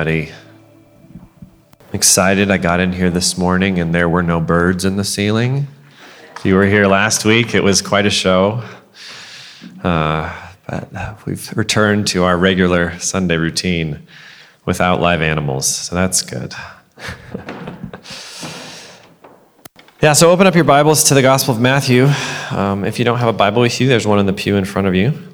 everybody. 0.00 0.32
Excited 1.92 2.50
I 2.50 2.56
got 2.56 2.80
in 2.80 2.90
here 2.90 3.10
this 3.10 3.36
morning 3.36 3.78
and 3.78 3.94
there 3.94 4.08
were 4.08 4.22
no 4.22 4.40
birds 4.40 4.86
in 4.86 4.96
the 4.96 5.04
ceiling. 5.04 5.66
If 6.36 6.46
you 6.46 6.54
were 6.54 6.64
here 6.64 6.86
last 6.86 7.26
week, 7.26 7.54
it 7.54 7.62
was 7.62 7.82
quite 7.82 8.06
a 8.06 8.10
show. 8.10 8.64
Uh, 9.84 10.34
but 10.66 11.26
we've 11.26 11.54
returned 11.54 12.06
to 12.08 12.24
our 12.24 12.38
regular 12.38 12.98
Sunday 12.98 13.36
routine 13.36 14.06
without 14.64 15.02
live 15.02 15.20
animals, 15.20 15.68
so 15.68 15.94
that's 15.94 16.22
good. 16.22 16.54
yeah, 20.00 20.14
so 20.14 20.30
open 20.30 20.46
up 20.46 20.54
your 20.54 20.64
Bibles 20.64 21.04
to 21.04 21.14
the 21.14 21.20
Gospel 21.20 21.54
of 21.54 21.60
Matthew. 21.60 22.08
Um, 22.50 22.86
if 22.86 22.98
you 22.98 23.04
don't 23.04 23.18
have 23.18 23.28
a 23.28 23.34
Bible 23.34 23.60
with 23.60 23.78
you, 23.78 23.86
there's 23.86 24.06
one 24.06 24.18
in 24.18 24.24
the 24.24 24.32
pew 24.32 24.56
in 24.56 24.64
front 24.64 24.88
of 24.88 24.94
you. 24.94 25.29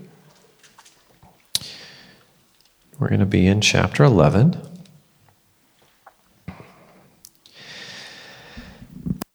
We're 2.99 3.09
going 3.09 3.21
to 3.21 3.27
be 3.27 3.47
in 3.47 3.61
chapter 3.61 4.05
11. 4.05 4.59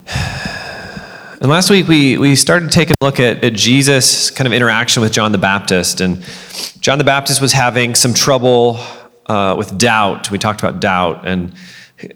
And 0.07 1.49
last 1.49 1.69
week 1.69 1.87
we, 1.87 2.17
we 2.17 2.35
started 2.35 2.71
taking 2.71 2.95
a 2.99 3.05
look 3.05 3.19
at, 3.19 3.43
at 3.43 3.53
Jesus' 3.53 4.31
kind 4.31 4.47
of 4.47 4.53
interaction 4.53 5.01
with 5.01 5.11
John 5.11 5.31
the 5.31 5.37
Baptist. 5.37 6.01
And 6.01 6.23
John 6.79 6.97
the 6.97 7.03
Baptist 7.03 7.39
was 7.39 7.53
having 7.53 7.93
some 7.93 8.15
trouble 8.15 8.79
uh, 9.27 9.53
with 9.55 9.77
doubt. 9.77 10.31
We 10.31 10.39
talked 10.39 10.59
about 10.59 10.79
doubt. 10.79 11.27
And 11.27 11.53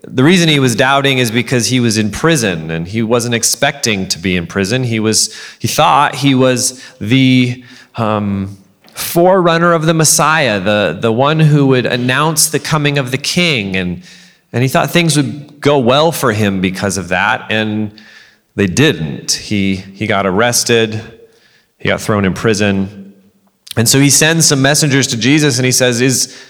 the 0.02 0.24
reason 0.24 0.50
he 0.50 0.60
was 0.60 0.76
doubting 0.76 1.20
is 1.20 1.30
because 1.30 1.68
he 1.68 1.80
was 1.80 2.00
in 2.00 2.10
prison 2.10 2.72
and 2.72 2.88
he 2.88 3.04
wasn't 3.04 3.36
expecting 3.36 4.08
to 4.08 4.18
be 4.18 4.36
in 4.36 4.48
prison. 4.48 4.84
He, 4.84 5.00
was, 5.00 5.32
he 5.60 5.68
thought 5.68 6.16
he 6.16 6.34
was 6.34 6.84
the. 6.98 7.64
Um, 7.98 8.58
forerunner 8.96 9.74
of 9.74 9.86
the 9.86 9.94
Messiah, 9.94 10.60
the, 10.60 10.98
the 11.00 11.12
one 11.12 11.40
who 11.40 11.68
would 11.68 11.86
announce 11.86 12.48
the 12.48 12.60
coming 12.60 12.98
of 12.98 13.12
the 13.12 13.18
king. 13.18 13.76
And, 13.76 14.04
and 14.54 14.64
he 14.64 14.70
thought 14.70 14.90
things 14.90 15.18
would 15.18 15.60
go 15.60 15.78
well 15.78 16.12
for 16.12 16.32
him 16.32 16.62
because 16.62 16.98
of 16.98 17.10
that. 17.10 17.52
And 17.52 18.02
they 18.56 18.68
didn't. 18.68 19.34
He, 19.34 19.76
he 19.76 20.08
got 20.08 20.26
arrested, 20.26 21.30
he 21.78 21.90
got 21.90 22.00
thrown 22.00 22.24
in 22.24 22.34
prison. 22.34 23.22
And 23.78 23.88
so 23.88 24.00
he 24.00 24.10
sends 24.10 24.46
some 24.46 24.62
messengers 24.62 25.08
to 25.08 25.18
Jesus 25.18 25.58
and 25.58 25.66
he 25.66 25.74
says, 25.74 26.00
Is, 26.00 26.42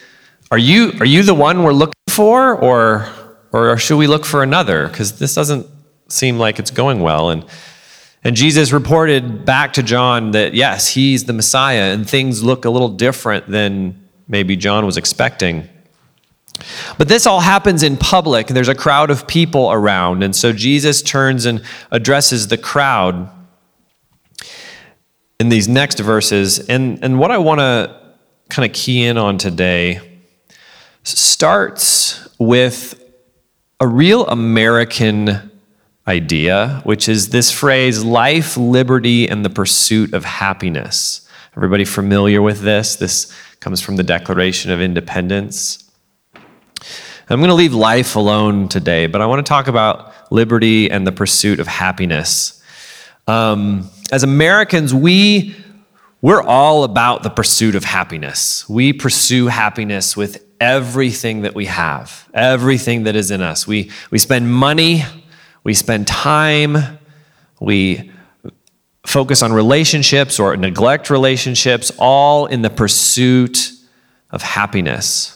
are, 0.52 0.60
you, 0.60 0.94
are 1.00 1.06
you 1.06 1.24
the 1.24 1.34
one 1.34 1.64
we're 1.64 1.74
looking 1.74 1.94
for? 2.08 2.56
Or, 2.56 3.10
or 3.52 3.78
should 3.80 3.98
we 3.98 4.06
look 4.06 4.24
for 4.24 4.44
another? 4.44 4.88
Because 4.88 5.18
this 5.18 5.34
doesn't 5.34 5.66
seem 6.10 6.38
like 6.38 6.60
it's 6.60 6.70
going 6.70 7.00
well. 7.00 7.32
And 7.32 7.44
and 8.26 8.36
Jesus 8.36 8.72
reported 8.72 9.46
back 9.46 9.74
to 9.74 9.84
John 9.84 10.32
that, 10.32 10.56
yes, 10.56 10.88
he's 10.88 11.26
the 11.26 11.34
Messiah, 11.34 11.94
and 11.94 12.10
things 12.10 12.44
look 12.44 12.66
a 12.66 12.72
little 12.72 12.90
different 12.90 13.48
than 13.48 14.10
maybe 14.28 14.56
John 14.56 14.84
was 14.84 14.98
expecting. 14.98 15.70
But 16.98 17.08
this 17.08 17.28
all 17.28 17.42
happens 17.42 17.84
in 17.84 17.98
public. 17.98 18.50
and 18.50 18.58
There's 18.58 18.68
a 18.68 18.74
crowd 18.74 19.12
of 19.12 19.28
people 19.28 19.72
around. 19.72 20.24
And 20.24 20.36
so 20.36 20.54
Jesus 20.54 21.04
turns 21.04 21.46
and 21.46 21.62
addresses 21.92 22.48
the 22.48 22.58
crowd 22.58 23.30
in 25.40 25.50
these 25.50 25.68
next 25.68 26.00
verses. 26.00 26.58
And, 26.68 27.04
and 27.04 27.20
what 27.20 27.30
I 27.30 27.38
want 27.38 27.60
to 27.60 27.96
kind 28.50 28.68
of 28.68 28.74
key 28.76 29.06
in 29.06 29.20
on 29.20 29.38
today 29.38 30.02
starts 31.04 32.28
with 32.40 33.00
a 33.80 33.88
real 33.88 34.26
American 34.26 35.52
idea, 36.08 36.82
which 36.84 37.10
is 37.10 37.30
this 37.30 37.52
phrase 37.52 38.04
life, 38.04 38.58
liberty, 38.58 39.28
and 39.28 39.44
the 39.44 39.50
pursuit 39.50 40.14
of 40.14 40.24
happiness. 40.24 41.28
Everybody 41.58 41.86
familiar 41.86 42.42
with 42.42 42.62
this? 42.62 42.96
This 42.96 43.34
comes 43.60 43.82
from 43.82 43.96
the 43.96 44.04
Declaration 44.04 44.72
of 44.72 44.82
Independence. 44.82 45.90
I'm 47.28 47.40
going 47.40 47.50
to 47.50 47.56
leave 47.56 47.74
life 47.74 48.16
alone 48.16 48.70
today, 48.70 49.08
but 49.08 49.20
I 49.20 49.26
want 49.26 49.44
to 49.44 49.50
talk 49.50 49.68
about 49.68 50.14
liberty 50.32 50.92
and 50.92 51.08
the 51.08 51.12
pursuit 51.12 51.60
of 51.60 51.66
happiness. 51.66 52.62
Um, 53.28 53.90
as 54.12 54.22
Americans, 54.22 54.94
we 54.94 55.56
we're 56.22 56.42
all 56.42 56.84
about 56.84 57.22
the 57.22 57.30
pursuit 57.30 57.76
of 57.76 57.84
happiness. 57.84 58.68
We 58.68 58.94
pursue 58.94 59.46
happiness 59.46 60.18
with 60.18 60.44
everything 60.60 61.42
that 61.44 61.54
we 61.54 61.66
have, 61.66 62.28
everything 62.34 63.04
that 63.04 63.16
is 63.16 63.30
in 63.30 63.42
us. 63.42 63.68
We, 63.68 63.92
we 64.10 64.18
spend 64.18 64.52
money 64.52 65.04
we 65.66 65.74
spend 65.74 66.08
time, 66.08 67.00
we 67.60 68.12
focus 69.06 69.42
on 69.42 69.52
relationships 69.52 70.40
or 70.40 70.56
neglect 70.56 71.10
relationships, 71.10 71.92
all 71.98 72.46
in 72.46 72.62
the 72.62 72.70
pursuit 72.70 73.72
of 74.30 74.42
happiness. 74.42 75.32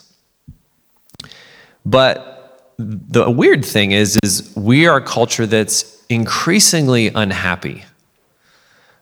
But 1.86 2.74
the 2.78 3.30
weird 3.30 3.66
thing 3.66 3.92
is, 3.92 4.18
is 4.24 4.54
we 4.56 4.88
are 4.88 4.98
a 4.98 5.02
culture 5.02 5.46
that's 5.46 6.04
increasingly 6.10 7.08
unhappy. 7.08 7.84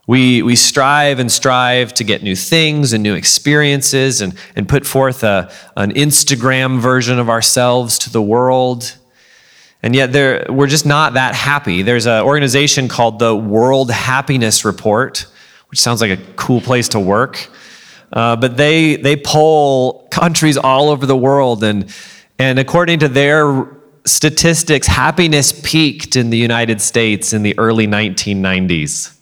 We, 0.07 0.41
we 0.41 0.55
strive 0.55 1.19
and 1.19 1.29
strive 1.29 1.93
to 1.95 2.05
get 2.05 2.23
new 2.23 2.35
things 2.35 2.93
and 2.93 3.03
new 3.03 3.13
experiences 3.13 4.21
and, 4.21 4.33
and 4.55 4.67
put 4.69 4.85
forth 4.85 5.23
a, 5.23 5.51
an 5.75 5.91
Instagram 5.93 6.79
version 6.79 7.19
of 7.19 7.29
ourselves 7.29 7.99
to 7.99 8.09
the 8.09 8.21
world. 8.21 8.95
And 9.83 9.95
yet 9.95 10.49
we're 10.49 10.67
just 10.67 10.85
not 10.85 11.13
that 11.13 11.35
happy. 11.35 11.81
There's 11.81 12.07
an 12.07 12.23
organization 12.23 12.87
called 12.87 13.19
the 13.19 13.35
World 13.35 13.91
Happiness 13.91 14.65
Report, 14.65 15.25
which 15.69 15.79
sounds 15.79 16.01
like 16.01 16.11
a 16.11 16.21
cool 16.33 16.61
place 16.61 16.89
to 16.89 16.99
work. 16.99 17.49
Uh, 18.11 18.35
but 18.35 18.57
they, 18.57 18.95
they 18.95 19.15
poll 19.15 20.07
countries 20.09 20.57
all 20.57 20.89
over 20.89 21.05
the 21.05 21.17
world. 21.17 21.63
And, 21.63 21.93
and 22.39 22.57
according 22.57 22.99
to 22.99 23.07
their 23.07 23.67
statistics, 24.05 24.87
happiness 24.87 25.59
peaked 25.63 26.15
in 26.15 26.29
the 26.29 26.37
United 26.37 26.81
States 26.81 27.33
in 27.33 27.43
the 27.43 27.57
early 27.59 27.87
1990s. 27.87 29.15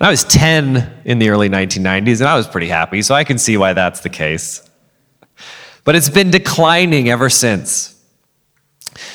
And 0.00 0.06
I 0.06 0.10
was 0.10 0.24
10 0.24 1.02
in 1.04 1.18
the 1.18 1.28
early 1.28 1.48
1990s, 1.48 2.20
and 2.20 2.28
I 2.28 2.34
was 2.34 2.46
pretty 2.46 2.68
happy, 2.68 3.02
so 3.02 3.14
I 3.14 3.22
can 3.22 3.38
see 3.38 3.56
why 3.56 3.74
that's 3.74 4.00
the 4.00 4.08
case. 4.08 4.68
But 5.84 5.94
it's 5.94 6.08
been 6.08 6.30
declining 6.30 7.08
ever 7.08 7.28
since. 7.28 7.99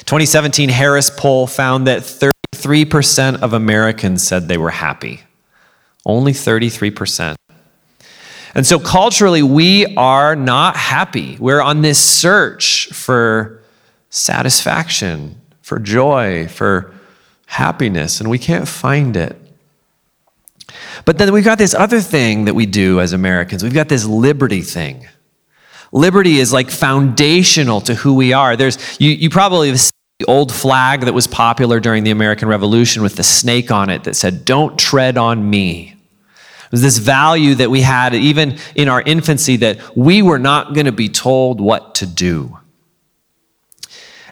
2017 0.06 0.70
Harris 0.70 1.10
poll 1.10 1.48
found 1.48 1.88
that 1.88 2.02
33% 2.02 3.42
of 3.42 3.54
Americans 3.54 4.26
said 4.26 4.48
they 4.48 4.58
were 4.58 4.72
happy. 4.72 5.22
Only 6.06 6.32
33%. 6.32 7.36
And 8.54 8.66
so 8.66 8.80
culturally, 8.80 9.44
we 9.44 9.86
are 9.98 10.36
not 10.36 10.78
happy. 10.78 11.38
We're 11.40 11.62
on 11.62 11.82
this 11.82 12.00
search 12.00 12.88
for 12.94 13.62
satisfaction, 14.10 15.42
for 15.62 15.78
joy, 15.78 16.48
for 16.48 16.94
happiness, 17.48 18.22
and 18.22 18.30
we 18.30 18.40
can't 18.40 18.68
find 18.68 19.18
it. 19.18 19.36
But 21.04 21.18
then 21.18 21.34
we've 21.34 21.44
got 21.44 21.58
this 21.58 21.74
other 21.74 22.00
thing 22.00 22.46
that 22.46 22.54
we 22.54 22.66
do 22.66 23.02
as 23.02 23.14
Americans. 23.14 23.64
We've 23.64 23.74
got 23.74 23.90
this 23.90 24.06
liberty 24.06 24.62
thing. 24.62 25.08
Liberty 25.92 26.40
is 26.40 26.52
like 26.52 26.70
foundational 26.70 27.82
to 27.82 27.96
who 27.96 28.14
we 28.16 28.34
are. 28.34 28.56
There's 28.56 28.78
you, 29.00 29.12
you 29.12 29.30
probably 29.30 29.70
have 29.70 29.80
seen 29.80 29.92
the 30.20 30.26
old 30.26 30.54
flag 30.54 31.02
that 31.02 31.14
was 31.14 31.28
popular 31.28 31.80
during 31.80 32.04
the 32.04 32.12
American 32.12 32.48
Revolution 32.48 33.04
with 33.04 33.16
the 33.16 33.24
snake 33.24 33.72
on 33.72 33.90
it 33.90 34.06
that 34.06 34.16
said, 34.16 34.46
Don't 34.46 34.78
tread 34.80 35.18
on 35.18 35.50
me. 35.50 35.96
It 36.66 36.72
was 36.72 36.82
this 36.82 36.98
value 36.98 37.56
that 37.56 37.70
we 37.70 37.82
had 37.82 38.16
even 38.16 38.58
in 38.76 38.90
our 38.90 39.02
infancy 39.02 39.58
that 39.58 39.96
we 39.96 40.22
were 40.22 40.40
not 40.40 40.74
going 40.74 40.88
to 40.88 40.92
be 40.92 41.10
told 41.10 41.62
what 41.62 41.96
to 41.96 42.08
do. 42.08 42.58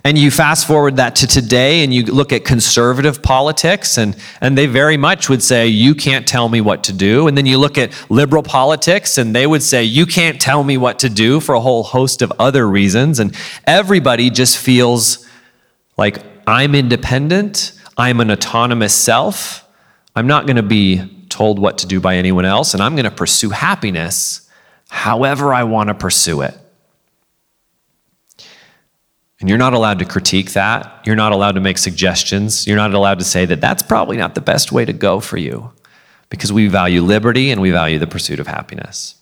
And 0.05 0.17
you 0.17 0.31
fast 0.31 0.67
forward 0.67 0.97
that 0.97 1.15
to 1.17 1.27
today 1.27 1.81
and 1.81 1.93
you 1.93 2.03
look 2.03 2.33
at 2.33 2.43
conservative 2.43 3.23
politics, 3.23 3.97
and, 3.97 4.17
and 4.41 4.57
they 4.57 4.65
very 4.65 4.97
much 4.97 5.29
would 5.29 5.41
say, 5.41 5.67
You 5.67 5.95
can't 5.95 6.27
tell 6.27 6.49
me 6.49 6.59
what 6.59 6.83
to 6.85 6.93
do. 6.93 7.27
And 7.27 7.37
then 7.37 7.45
you 7.45 7.57
look 7.57 7.77
at 7.77 7.93
liberal 8.09 8.43
politics, 8.43 9.17
and 9.17 9.33
they 9.33 9.47
would 9.47 9.63
say, 9.63 9.85
You 9.85 10.05
can't 10.05 10.41
tell 10.41 10.65
me 10.65 10.75
what 10.75 10.99
to 10.99 11.09
do 11.09 11.39
for 11.39 11.55
a 11.55 11.61
whole 11.61 11.83
host 11.83 12.21
of 12.21 12.33
other 12.37 12.67
reasons. 12.67 13.19
And 13.19 13.33
everybody 13.65 14.29
just 14.29 14.57
feels 14.57 15.25
like 15.95 16.17
I'm 16.45 16.75
independent, 16.75 17.71
I'm 17.95 18.19
an 18.19 18.29
autonomous 18.29 18.93
self, 18.93 19.65
I'm 20.17 20.27
not 20.27 20.45
going 20.47 20.57
to 20.57 20.63
be 20.63 21.25
told 21.29 21.59
what 21.59 21.77
to 21.77 21.87
do 21.87 22.01
by 22.01 22.17
anyone 22.17 22.43
else, 22.43 22.73
and 22.73 22.83
I'm 22.83 22.95
going 22.95 23.05
to 23.05 23.11
pursue 23.11 23.51
happiness 23.51 24.49
however 24.89 25.53
I 25.53 25.63
want 25.63 25.87
to 25.87 25.95
pursue 25.95 26.41
it. 26.41 26.57
And 29.43 29.49
you're 29.49 29.59
not 29.59 29.73
allowed 29.73 29.99
to 29.99 30.05
critique 30.05 30.53
that. 30.53 31.01
You're 31.05 31.17
not 31.17 31.33
allowed 31.33 31.55
to 31.55 31.59
make 31.59 31.77
suggestions. 31.77 32.65
You're 32.65 32.77
not 32.77 32.93
allowed 32.93 33.19
to 33.19 33.25
say 33.25 33.43
that 33.43 33.59
that's 33.59 33.83
probably 33.83 34.15
not 34.15 34.35
the 34.35 34.41
best 34.41 34.71
way 34.71 34.85
to 34.85 34.93
go 34.93 35.19
for 35.19 35.35
you 35.35 35.73
because 36.29 36.53
we 36.53 36.69
value 36.69 37.01
liberty 37.01 37.51
and 37.51 37.59
we 37.59 37.69
value 37.69 37.99
the 37.99 38.07
pursuit 38.07 38.39
of 38.39 38.47
happiness. 38.47 39.15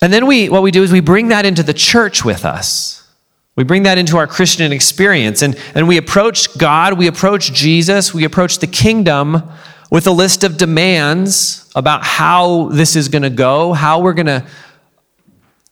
And 0.00 0.10
then 0.10 0.24
we, 0.24 0.48
what 0.48 0.62
we 0.62 0.70
do 0.70 0.82
is 0.82 0.90
we 0.90 1.00
bring 1.00 1.28
that 1.28 1.44
into 1.44 1.62
the 1.62 1.74
church 1.74 2.24
with 2.24 2.46
us. 2.46 3.06
We 3.54 3.64
bring 3.64 3.82
that 3.82 3.98
into 3.98 4.16
our 4.16 4.26
Christian 4.26 4.72
experience 4.72 5.42
and, 5.42 5.54
and 5.74 5.86
we 5.86 5.98
approach 5.98 6.56
God, 6.56 6.96
we 6.96 7.06
approach 7.06 7.52
Jesus, 7.52 8.14
we 8.14 8.24
approach 8.24 8.60
the 8.60 8.66
kingdom 8.66 9.42
with 9.90 10.06
a 10.06 10.10
list 10.10 10.42
of 10.42 10.56
demands 10.56 11.70
about 11.76 12.02
how 12.02 12.70
this 12.70 12.96
is 12.96 13.10
going 13.10 13.24
to 13.24 13.28
go, 13.28 13.74
how 13.74 14.00
we're 14.00 14.14
going 14.14 14.24
to 14.24 14.46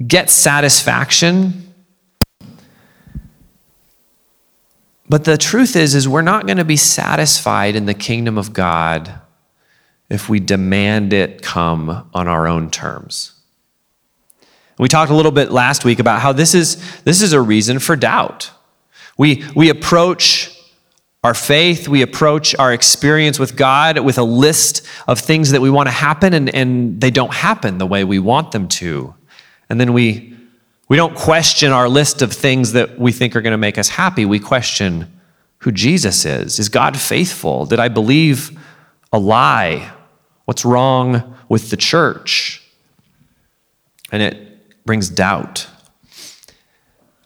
get 0.07 0.29
satisfaction. 0.29 1.66
But 5.09 5.25
the 5.25 5.39
truth 5.39 5.77
is 5.77 5.95
is 5.95 6.09
we're 6.09 6.23
not 6.23 6.47
going 6.47 6.59
to 6.59 6.65
be 6.65 6.77
satisfied 6.77 7.77
in 7.77 7.87
the 7.87 7.95
kingdom 7.95 8.39
of 8.39 8.53
God 8.53 9.21
if 10.09 10.29
we 10.29 10.41
demand 10.41 11.13
it 11.13 11.43
come 11.43 12.09
on 12.13 12.29
our 12.29 12.47
own 12.47 12.71
terms. 12.71 13.33
We 14.79 14.89
talked 14.89 15.11
a 15.11 15.15
little 15.15 15.33
bit 15.33 15.51
last 15.51 15.85
week 15.85 15.99
about 15.99 16.21
how 16.21 16.33
this 16.33 16.55
is, 16.55 17.03
this 17.03 17.23
is 17.23 17.33
a 17.33 17.41
reason 17.41 17.79
for 17.79 17.97
doubt. 17.97 18.51
We, 19.17 19.45
we 19.55 19.71
approach 19.71 20.53
our 21.25 21.35
faith, 21.35 21.89
we 21.89 22.03
approach 22.03 22.55
our 22.55 22.73
experience 22.73 23.39
with 23.39 23.57
God 23.57 23.99
with 24.01 24.19
a 24.19 24.23
list 24.23 24.87
of 25.09 25.19
things 25.19 25.51
that 25.51 25.61
we 25.61 25.71
want 25.71 25.89
to 25.89 25.93
happen, 25.93 26.35
and, 26.35 26.55
and 26.55 27.01
they 27.01 27.11
don't 27.11 27.33
happen 27.33 27.79
the 27.79 27.87
way 27.87 28.05
we 28.05 28.19
want 28.19 28.53
them 28.53 28.69
to. 28.69 29.15
And 29.69 29.81
then 29.81 29.93
we, 29.93 30.36
we 30.89 30.97
don't 30.97 31.17
question 31.17 31.73
our 31.73 31.89
list 31.89 32.23
of 32.23 32.33
things 32.33 32.73
that 32.73 32.99
we 32.99 33.13
think 33.13 33.35
are 33.35 33.41
going 33.41 33.53
to 33.53 33.59
make 33.59 33.79
us 33.79 33.89
happy. 33.89 34.25
We 34.25 34.39
question 34.39 35.21
who 35.59 35.73
Jesus 35.73 36.25
is. 36.25 36.59
Is 36.59 36.69
God 36.69 36.97
faithful? 36.97 37.67
Did 37.67 37.81
I 37.81 37.89
believe 37.89 38.57
a 39.13 39.19
lie? 39.19 39.93
What's 40.45 40.65
wrong 40.65 41.37
with 41.49 41.71
the 41.71 41.77
church? 41.77 42.63
And 44.13 44.23
it 44.23 44.85
brings 44.85 45.09
doubt. 45.09 45.67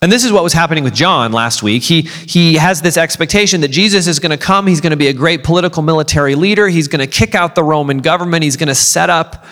And 0.03 0.11
this 0.11 0.25
is 0.25 0.33
what 0.33 0.43
was 0.43 0.55
happening 0.55 0.83
with 0.83 0.95
John 0.95 1.31
last 1.31 1.63
week. 1.63 1.83
He, 1.83 2.03
he 2.03 2.55
has 2.55 2.81
this 2.81 2.97
expectation 2.97 3.61
that 3.61 3.69
Jesus 3.69 4.07
is 4.07 4.19
going 4.19 4.31
to 4.31 4.43
come. 4.43 4.67
He's 4.67 4.81
going 4.81 4.93
to 4.93 4.97
be 4.97 5.09
a 5.09 5.13
great 5.13 5.45
political 5.45 5.83
military 5.83 6.35
leader. 6.35 6.69
He's 6.69 6.89
going 6.89 7.01
to 7.01 7.07
kick 7.07 7.35
out 7.35 7.55
the 7.55 7.63
Roman 7.63 7.99
government. 7.99 8.43
He's 8.43 8.57
going 8.57 8.69
to 8.69 8.75
set 8.75 9.11
up 9.11 9.45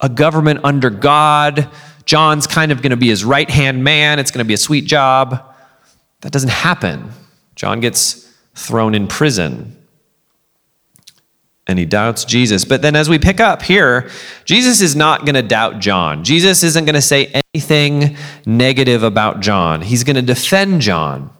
a 0.00 0.08
government 0.08 0.60
under 0.62 0.90
God. 0.90 1.68
John's 2.04 2.46
kind 2.46 2.72
of 2.72 2.82
going 2.82 2.90
to 2.90 2.96
be 2.96 3.08
his 3.08 3.24
right 3.24 3.48
hand 3.48 3.82
man. 3.82 4.18
It's 4.18 4.30
going 4.30 4.44
to 4.44 4.48
be 4.48 4.54
a 4.54 4.58
sweet 4.58 4.84
job. 4.86 5.42
That 6.20 6.32
doesn't 6.32 6.50
happen. 6.50 7.10
John 7.54 7.80
gets 7.80 8.30
thrown 8.54 8.94
in 8.94 9.06
prison 9.06 9.76
and 11.66 11.78
he 11.78 11.86
doubts 11.86 12.24
Jesus. 12.24 12.64
But 12.64 12.82
then 12.82 12.94
as 12.94 13.08
we 13.08 13.18
pick 13.18 13.40
up 13.40 13.62
here, 13.62 14.10
Jesus 14.44 14.80
is 14.80 14.94
not 14.94 15.24
going 15.24 15.34
to 15.34 15.42
doubt 15.42 15.78
John. 15.78 16.22
Jesus 16.24 16.62
isn't 16.62 16.84
going 16.84 16.94
to 16.94 17.02
say 17.02 17.42
anything 17.54 18.16
negative 18.44 19.02
about 19.02 19.40
John. 19.40 19.80
He's 19.80 20.04
going 20.04 20.16
to 20.16 20.22
defend 20.22 20.82
John. 20.82 21.30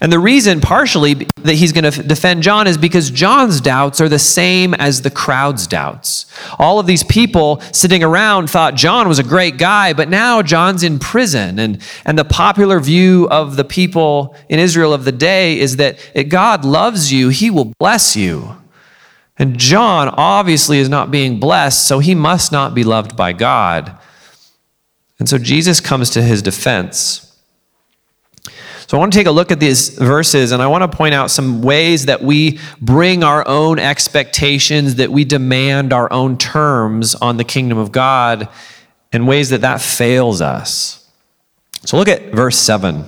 And 0.00 0.12
the 0.12 0.18
reason, 0.18 0.60
partially, 0.60 1.14
that 1.14 1.54
he's 1.54 1.72
going 1.72 1.90
to 1.90 2.02
defend 2.02 2.42
John 2.42 2.66
is 2.66 2.76
because 2.76 3.10
John's 3.10 3.60
doubts 3.60 4.00
are 4.00 4.08
the 4.08 4.18
same 4.18 4.74
as 4.74 5.02
the 5.02 5.10
crowd's 5.10 5.66
doubts. 5.66 6.26
All 6.58 6.78
of 6.78 6.86
these 6.86 7.04
people 7.04 7.60
sitting 7.72 8.02
around 8.02 8.50
thought 8.50 8.74
John 8.74 9.08
was 9.08 9.18
a 9.18 9.24
great 9.24 9.56
guy, 9.56 9.92
but 9.92 10.08
now 10.08 10.42
John's 10.42 10.82
in 10.82 10.98
prison. 10.98 11.58
And, 11.58 11.80
and 12.04 12.18
the 12.18 12.24
popular 12.24 12.80
view 12.80 13.28
of 13.30 13.56
the 13.56 13.64
people 13.64 14.36
in 14.48 14.58
Israel 14.58 14.92
of 14.92 15.04
the 15.04 15.12
day 15.12 15.58
is 15.58 15.76
that 15.76 15.98
if 16.14 16.28
God 16.28 16.64
loves 16.64 17.12
you, 17.12 17.28
he 17.28 17.50
will 17.50 17.72
bless 17.78 18.16
you. 18.16 18.56
And 19.36 19.58
John 19.58 20.08
obviously 20.08 20.78
is 20.78 20.88
not 20.88 21.10
being 21.10 21.40
blessed, 21.40 21.86
so 21.86 21.98
he 21.98 22.14
must 22.14 22.52
not 22.52 22.74
be 22.74 22.84
loved 22.84 23.16
by 23.16 23.32
God. 23.32 23.98
And 25.18 25.28
so 25.28 25.38
Jesus 25.38 25.80
comes 25.80 26.10
to 26.10 26.22
his 26.22 26.42
defense. 26.42 27.33
So 28.86 28.98
I 28.98 29.00
want 29.00 29.12
to 29.12 29.18
take 29.18 29.26
a 29.26 29.30
look 29.30 29.50
at 29.50 29.60
these 29.60 29.90
verses 29.90 30.52
and 30.52 30.62
I 30.62 30.66
want 30.66 30.90
to 30.90 30.96
point 30.96 31.14
out 31.14 31.30
some 31.30 31.62
ways 31.62 32.06
that 32.06 32.22
we 32.22 32.58
bring 32.80 33.24
our 33.24 33.46
own 33.48 33.78
expectations, 33.78 34.96
that 34.96 35.10
we 35.10 35.24
demand 35.24 35.92
our 35.92 36.12
own 36.12 36.36
terms 36.36 37.14
on 37.14 37.38
the 37.38 37.44
kingdom 37.44 37.78
of 37.78 37.92
God, 37.92 38.48
and 39.12 39.26
ways 39.26 39.50
that 39.50 39.62
that 39.62 39.80
fails 39.80 40.40
us. 40.40 41.08
So 41.84 41.96
look 41.96 42.08
at 42.08 42.32
verse 42.32 42.58
7. 42.58 43.04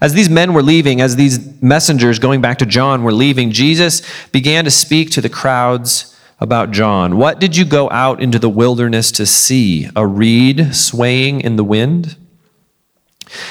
As 0.00 0.14
these 0.14 0.30
men 0.30 0.54
were 0.54 0.62
leaving, 0.62 1.00
as 1.00 1.16
these 1.16 1.60
messengers 1.60 2.18
going 2.18 2.40
back 2.40 2.58
to 2.58 2.66
John 2.66 3.02
were 3.02 3.12
leaving, 3.12 3.50
Jesus 3.50 4.00
began 4.28 4.64
to 4.64 4.70
speak 4.70 5.10
to 5.10 5.20
the 5.20 5.28
crowds 5.28 6.16
about 6.38 6.70
John. 6.70 7.16
What 7.16 7.40
did 7.40 7.56
you 7.56 7.64
go 7.64 7.90
out 7.90 8.22
into 8.22 8.38
the 8.38 8.48
wilderness 8.48 9.10
to 9.12 9.26
see? 9.26 9.88
A 9.96 10.06
reed 10.06 10.74
swaying 10.74 11.40
in 11.40 11.56
the 11.56 11.64
wind? 11.64 12.16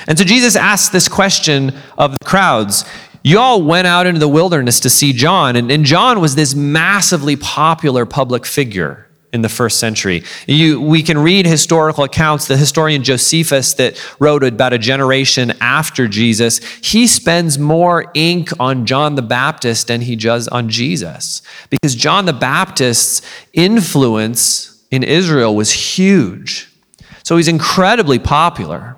And 0.07 0.17
so 0.17 0.23
Jesus 0.23 0.55
asked 0.55 0.91
this 0.91 1.07
question 1.07 1.73
of 1.97 2.11
the 2.11 2.25
crowds. 2.25 2.85
You 3.23 3.39
all 3.39 3.61
went 3.61 3.87
out 3.87 4.07
into 4.07 4.19
the 4.19 4.27
wilderness 4.27 4.79
to 4.81 4.89
see 4.89 5.11
John, 5.13 5.55
and, 5.55 5.69
and 5.69 5.85
John 5.85 6.21
was 6.21 6.35
this 6.35 6.55
massively 6.55 7.35
popular 7.35 8.05
public 8.05 8.45
figure 8.45 9.07
in 9.33 9.41
the 9.41 9.49
first 9.49 9.79
century. 9.79 10.23
You, 10.47 10.81
we 10.81 11.03
can 11.03 11.17
read 11.17 11.45
historical 11.45 12.03
accounts. 12.03 12.47
The 12.47 12.57
historian 12.57 13.03
Josephus, 13.03 13.73
that 13.75 14.01
wrote 14.19 14.43
about 14.43 14.73
a 14.73 14.77
generation 14.77 15.53
after 15.61 16.07
Jesus, 16.07 16.59
he 16.81 17.07
spends 17.07 17.59
more 17.59 18.09
ink 18.13 18.49
on 18.59 18.85
John 18.85 19.15
the 19.15 19.21
Baptist 19.21 19.87
than 19.87 20.01
he 20.01 20.15
does 20.15 20.47
on 20.47 20.69
Jesus. 20.69 21.41
Because 21.69 21.95
John 21.95 22.25
the 22.25 22.33
Baptist's 22.33 23.21
influence 23.53 24.83
in 24.89 25.03
Israel 25.03 25.55
was 25.55 25.71
huge. 25.71 26.69
So 27.23 27.37
he's 27.37 27.47
incredibly 27.47 28.19
popular. 28.19 28.96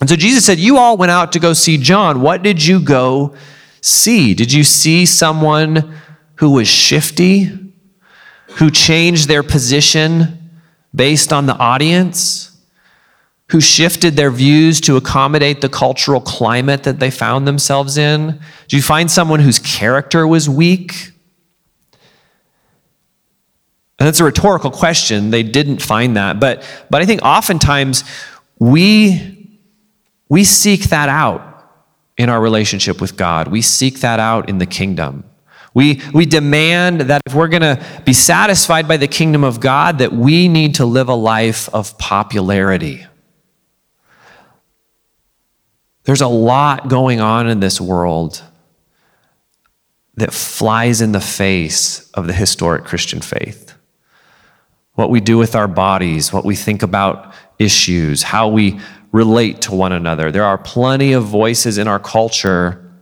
And 0.00 0.08
so 0.08 0.16
Jesus 0.16 0.44
said, 0.44 0.58
You 0.58 0.78
all 0.78 0.96
went 0.96 1.10
out 1.10 1.32
to 1.32 1.38
go 1.38 1.52
see 1.52 1.78
John. 1.78 2.20
What 2.20 2.42
did 2.42 2.64
you 2.64 2.80
go 2.80 3.34
see? 3.80 4.34
Did 4.34 4.52
you 4.52 4.64
see 4.64 5.06
someone 5.06 5.94
who 6.36 6.50
was 6.50 6.68
shifty? 6.68 7.64
who 8.56 8.70
changed 8.70 9.28
their 9.28 9.42
position 9.42 10.50
based 10.94 11.32
on 11.32 11.46
the 11.46 11.56
audience, 11.56 12.50
who 13.50 13.60
shifted 13.60 14.14
their 14.14 14.30
views 14.30 14.80
to 14.82 14.96
accommodate 14.96 15.60
the 15.60 15.68
cultural 15.68 16.20
climate 16.20 16.84
that 16.84 17.00
they 17.00 17.10
found 17.10 17.46
themselves 17.46 17.98
in? 17.98 18.40
Do 18.68 18.76
you 18.76 18.82
find 18.82 19.10
someone 19.10 19.40
whose 19.40 19.58
character 19.58 20.26
was 20.26 20.48
weak? 20.48 21.10
And 23.98 24.06
that's 24.06 24.20
a 24.20 24.24
rhetorical 24.24 24.70
question. 24.70 25.30
They 25.30 25.42
didn't 25.42 25.82
find 25.82 26.16
that. 26.16 26.38
But, 26.38 26.62
but 26.90 27.02
I 27.02 27.06
think 27.06 27.22
oftentimes 27.22 28.04
we, 28.58 29.33
we 30.28 30.44
seek 30.44 30.84
that 30.84 31.08
out 31.08 31.50
in 32.16 32.28
our 32.28 32.40
relationship 32.40 33.00
with 33.00 33.16
God. 33.16 33.48
We 33.48 33.62
seek 33.62 34.00
that 34.00 34.20
out 34.20 34.48
in 34.48 34.58
the 34.58 34.66
kingdom. 34.66 35.24
We, 35.74 36.00
we 36.12 36.24
demand 36.24 37.02
that 37.02 37.20
if 37.26 37.34
we're 37.34 37.48
going 37.48 37.62
to 37.62 37.84
be 38.04 38.12
satisfied 38.12 38.86
by 38.86 38.96
the 38.96 39.08
kingdom 39.08 39.42
of 39.42 39.58
God, 39.58 39.98
that 39.98 40.12
we 40.12 40.46
need 40.46 40.76
to 40.76 40.86
live 40.86 41.08
a 41.08 41.14
life 41.14 41.68
of 41.74 41.98
popularity. 41.98 43.06
There's 46.04 46.20
a 46.20 46.28
lot 46.28 46.88
going 46.88 47.20
on 47.20 47.48
in 47.48 47.60
this 47.60 47.80
world 47.80 48.42
that 50.16 50.32
flies 50.32 51.00
in 51.00 51.10
the 51.10 51.20
face 51.20 52.08
of 52.12 52.28
the 52.28 52.32
historic 52.32 52.84
Christian 52.84 53.20
faith. 53.20 53.74
What 54.92 55.10
we 55.10 55.20
do 55.20 55.36
with 55.38 55.56
our 55.56 55.66
bodies, 55.66 56.32
what 56.32 56.44
we 56.44 56.54
think 56.54 56.84
about 56.84 57.34
issues, 57.58 58.22
how 58.22 58.46
we 58.48 58.78
relate 59.14 59.60
to 59.62 59.72
one 59.72 59.92
another. 59.92 60.32
There 60.32 60.42
are 60.42 60.58
plenty 60.58 61.12
of 61.12 61.22
voices 61.22 61.78
in 61.78 61.86
our 61.86 62.00
culture 62.00 62.92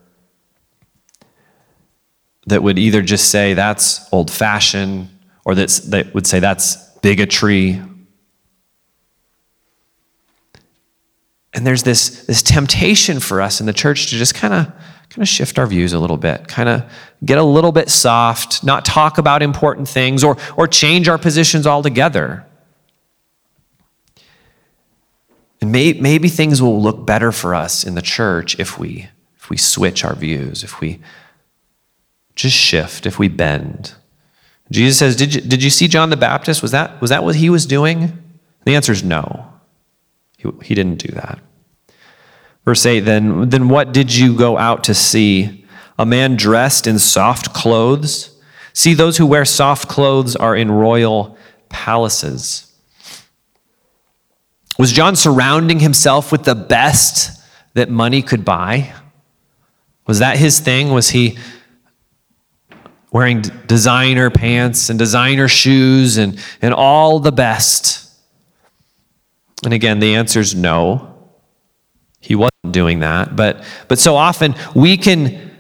that 2.47 2.63
would 2.63 2.79
either 2.79 3.01
just 3.01 3.31
say 3.31 3.55
that's 3.55 4.13
old 4.13 4.31
fashioned 4.31 5.09
or 5.47 5.55
that's, 5.55 5.79
that 5.79 6.13
would 6.13 6.27
say 6.27 6.39
that's 6.39 6.77
bigotry. 6.99 7.81
And 11.55 11.67
there's 11.67 11.83
this, 11.83 12.27
this 12.27 12.43
temptation 12.43 13.19
for 13.19 13.41
us 13.41 13.61
in 13.61 13.67
the 13.67 13.73
church 13.73 14.11
to 14.11 14.17
just 14.17 14.35
kind 14.35 14.53
of 14.53 14.67
kind 15.09 15.23
of 15.23 15.29
shift 15.29 15.59
our 15.59 15.67
views 15.67 15.95
a 15.95 15.99
little 15.99 16.17
bit, 16.19 16.47
kind 16.47 16.69
of 16.69 16.91
get 17.25 17.39
a 17.39 17.43
little 17.43 17.73
bit 17.73 17.89
soft, 17.89 18.63
not 18.63 18.85
talk 18.85 19.17
about 19.17 19.43
important 19.43 19.89
things, 19.89 20.25
or, 20.25 20.37
or 20.59 20.67
change 20.67 21.09
our 21.09 21.19
positions 21.19 21.67
altogether. 21.67 22.47
And 25.63 25.71
may, 25.71 25.93
maybe 25.93 26.29
things 26.29 26.61
will 26.61 26.83
look 26.83 27.07
better 27.07 27.31
for 27.31 27.55
us 27.55 27.85
in 27.85 27.95
the 27.95 28.03
church 28.03 28.59
if 28.59 28.81
we, 28.81 29.09
if 29.37 29.49
we 29.49 29.57
switch 29.57 30.05
our 30.05 30.17
views, 30.17 30.65
if 30.65 30.81
we 30.81 30.99
just 32.35 32.57
shift, 32.57 33.07
if 33.07 33.17
we 33.17 33.29
bend. 33.29 33.95
Jesus 34.73 34.99
says, 34.99 35.15
Did 35.15 35.37
you, 35.37 35.41
did 35.41 35.63
you 35.63 35.71
see 35.71 35.87
John 35.87 36.11
the 36.11 36.17
Baptist? 36.17 36.63
Was 36.63 36.73
that, 36.73 37.01
was 37.01 37.11
that 37.11 37.23
what 37.23 37.37
he 37.37 37.49
was 37.49 37.65
doing? 37.65 38.19
The 38.65 38.75
answer 38.75 38.91
is 38.91 39.05
no. 39.05 39.53
He, 40.37 40.51
he 40.65 40.75
didn't 40.75 40.99
do 40.99 41.13
that. 41.13 41.39
Verse 42.65 42.85
8 42.85 43.01
then, 43.01 43.49
then 43.51 43.69
what 43.69 43.93
did 43.93 44.13
you 44.13 44.37
go 44.37 44.59
out 44.59 44.83
to 44.85 44.95
see? 44.95 45.65
A 45.97 46.05
man 46.05 46.35
dressed 46.35 46.89
in 46.89 46.99
soft 46.99 47.55
clothes? 47.55 48.37
See, 48.73 48.95
those 48.95 49.17
who 49.17 49.27
wear 49.27 49.45
soft 49.45 49.89
clothes 49.89 50.35
are 50.35 50.57
in 50.57 50.73
royal 50.73 51.37
palaces. 51.69 52.72
Was 54.79 54.93
John 54.93 55.17
surrounding 55.17 55.81
himself 55.81 56.33
with 56.33 56.45
the 56.45 56.55
best 56.55 57.43
that 57.75 57.91
money 57.91 58.23
could 58.23 58.45
buy? 58.45 58.93
Was 60.07 60.19
that 60.19 60.37
his 60.37 60.59
thing? 60.61 60.91
Was 60.91 61.11
he 61.11 61.39
wearing 63.13 63.43
designer 63.67 64.31
pants 64.31 64.89
and 64.89 64.99
designer 64.99 65.47
shoes 65.47 66.17
and, 66.17 66.39
and 66.63 66.73
all 66.75 67.21
the 67.21 67.31
best. 67.31 68.11
And 69.65 69.75
again, 69.75 70.01
the 70.01 70.15
answer 70.15 70.41
is 70.41 70.55
no. 70.55 71.15
He 72.21 72.35
wasn't 72.35 72.73
doing 72.73 73.01
that. 73.01 73.37
But, 73.37 73.65
but 73.87 73.99
so 73.99 74.17
often 74.17 74.55
we 74.75 74.97
can 74.97 75.51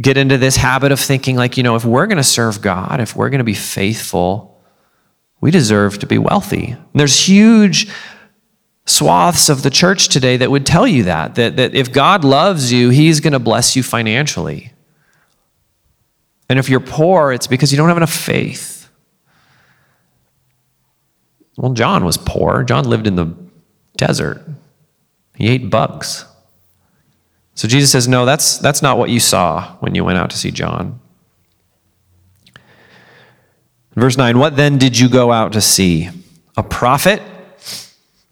get 0.00 0.16
into 0.16 0.38
this 0.38 0.56
habit 0.56 0.92
of 0.92 1.00
thinking, 1.00 1.36
like, 1.36 1.56
you 1.56 1.62
know, 1.62 1.74
if 1.74 1.84
we're 1.84 2.06
going 2.06 2.16
to 2.18 2.22
serve 2.22 2.62
God, 2.62 3.00
if 3.00 3.16
we're 3.16 3.30
going 3.30 3.38
to 3.38 3.44
be 3.44 3.54
faithful, 3.54 4.62
we 5.40 5.50
deserve 5.50 5.98
to 5.98 6.06
be 6.06 6.18
wealthy. 6.18 6.70
And 6.70 6.88
there's 6.94 7.28
huge 7.28 7.90
swaths 8.86 9.48
of 9.48 9.62
the 9.62 9.70
church 9.70 10.08
today 10.08 10.36
that 10.36 10.50
would 10.50 10.66
tell 10.66 10.86
you 10.86 11.04
that, 11.04 11.34
that, 11.36 11.56
that 11.56 11.74
if 11.74 11.92
God 11.92 12.24
loves 12.24 12.72
you, 12.72 12.90
He's 12.90 13.20
going 13.20 13.32
to 13.32 13.38
bless 13.38 13.76
you 13.76 13.82
financially. 13.82 14.72
And 16.48 16.58
if 16.58 16.68
you're 16.68 16.80
poor, 16.80 17.32
it's 17.32 17.46
because 17.46 17.72
you 17.72 17.78
don't 17.78 17.88
have 17.88 17.96
enough 17.96 18.12
faith. 18.12 18.88
Well, 21.56 21.72
John 21.72 22.04
was 22.04 22.16
poor. 22.16 22.64
John 22.64 22.84
lived 22.84 23.06
in 23.06 23.16
the 23.16 23.34
desert. 23.96 24.42
He 25.36 25.48
ate 25.48 25.70
bugs. 25.70 26.24
So 27.54 27.68
Jesus 27.68 27.92
says, 27.92 28.08
No, 28.08 28.24
that's, 28.24 28.58
that's 28.58 28.82
not 28.82 28.98
what 28.98 29.10
you 29.10 29.20
saw 29.20 29.76
when 29.80 29.94
you 29.94 30.04
went 30.04 30.18
out 30.18 30.30
to 30.30 30.36
see 30.36 30.50
John. 30.50 31.00
Verse 33.94 34.16
9, 34.16 34.38
what 34.38 34.56
then 34.56 34.78
did 34.78 34.98
you 34.98 35.08
go 35.08 35.32
out 35.32 35.52
to 35.52 35.60
see? 35.60 36.08
A 36.56 36.62
prophet? 36.62 37.22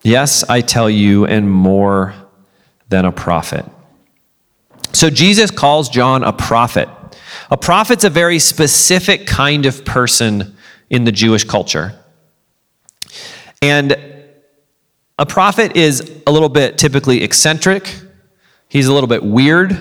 Yes, 0.02 0.44
I 0.48 0.60
tell 0.60 0.88
you, 0.88 1.26
and 1.26 1.50
more 1.50 2.14
than 2.88 3.04
a 3.04 3.12
prophet. 3.12 3.64
So 4.92 5.10
Jesus 5.10 5.50
calls 5.50 5.88
John 5.88 6.24
a 6.24 6.32
prophet. 6.32 6.88
A 7.50 7.56
prophet's 7.56 8.04
a 8.04 8.10
very 8.10 8.38
specific 8.38 9.26
kind 9.26 9.66
of 9.66 9.84
person 9.84 10.56
in 10.88 11.04
the 11.04 11.12
Jewish 11.12 11.44
culture. 11.44 11.94
And 13.62 13.96
a 15.18 15.26
prophet 15.26 15.76
is 15.76 16.22
a 16.26 16.32
little 16.32 16.48
bit 16.48 16.78
typically 16.78 17.22
eccentric, 17.22 17.94
he's 18.68 18.86
a 18.86 18.92
little 18.92 19.08
bit 19.08 19.22
weird. 19.22 19.72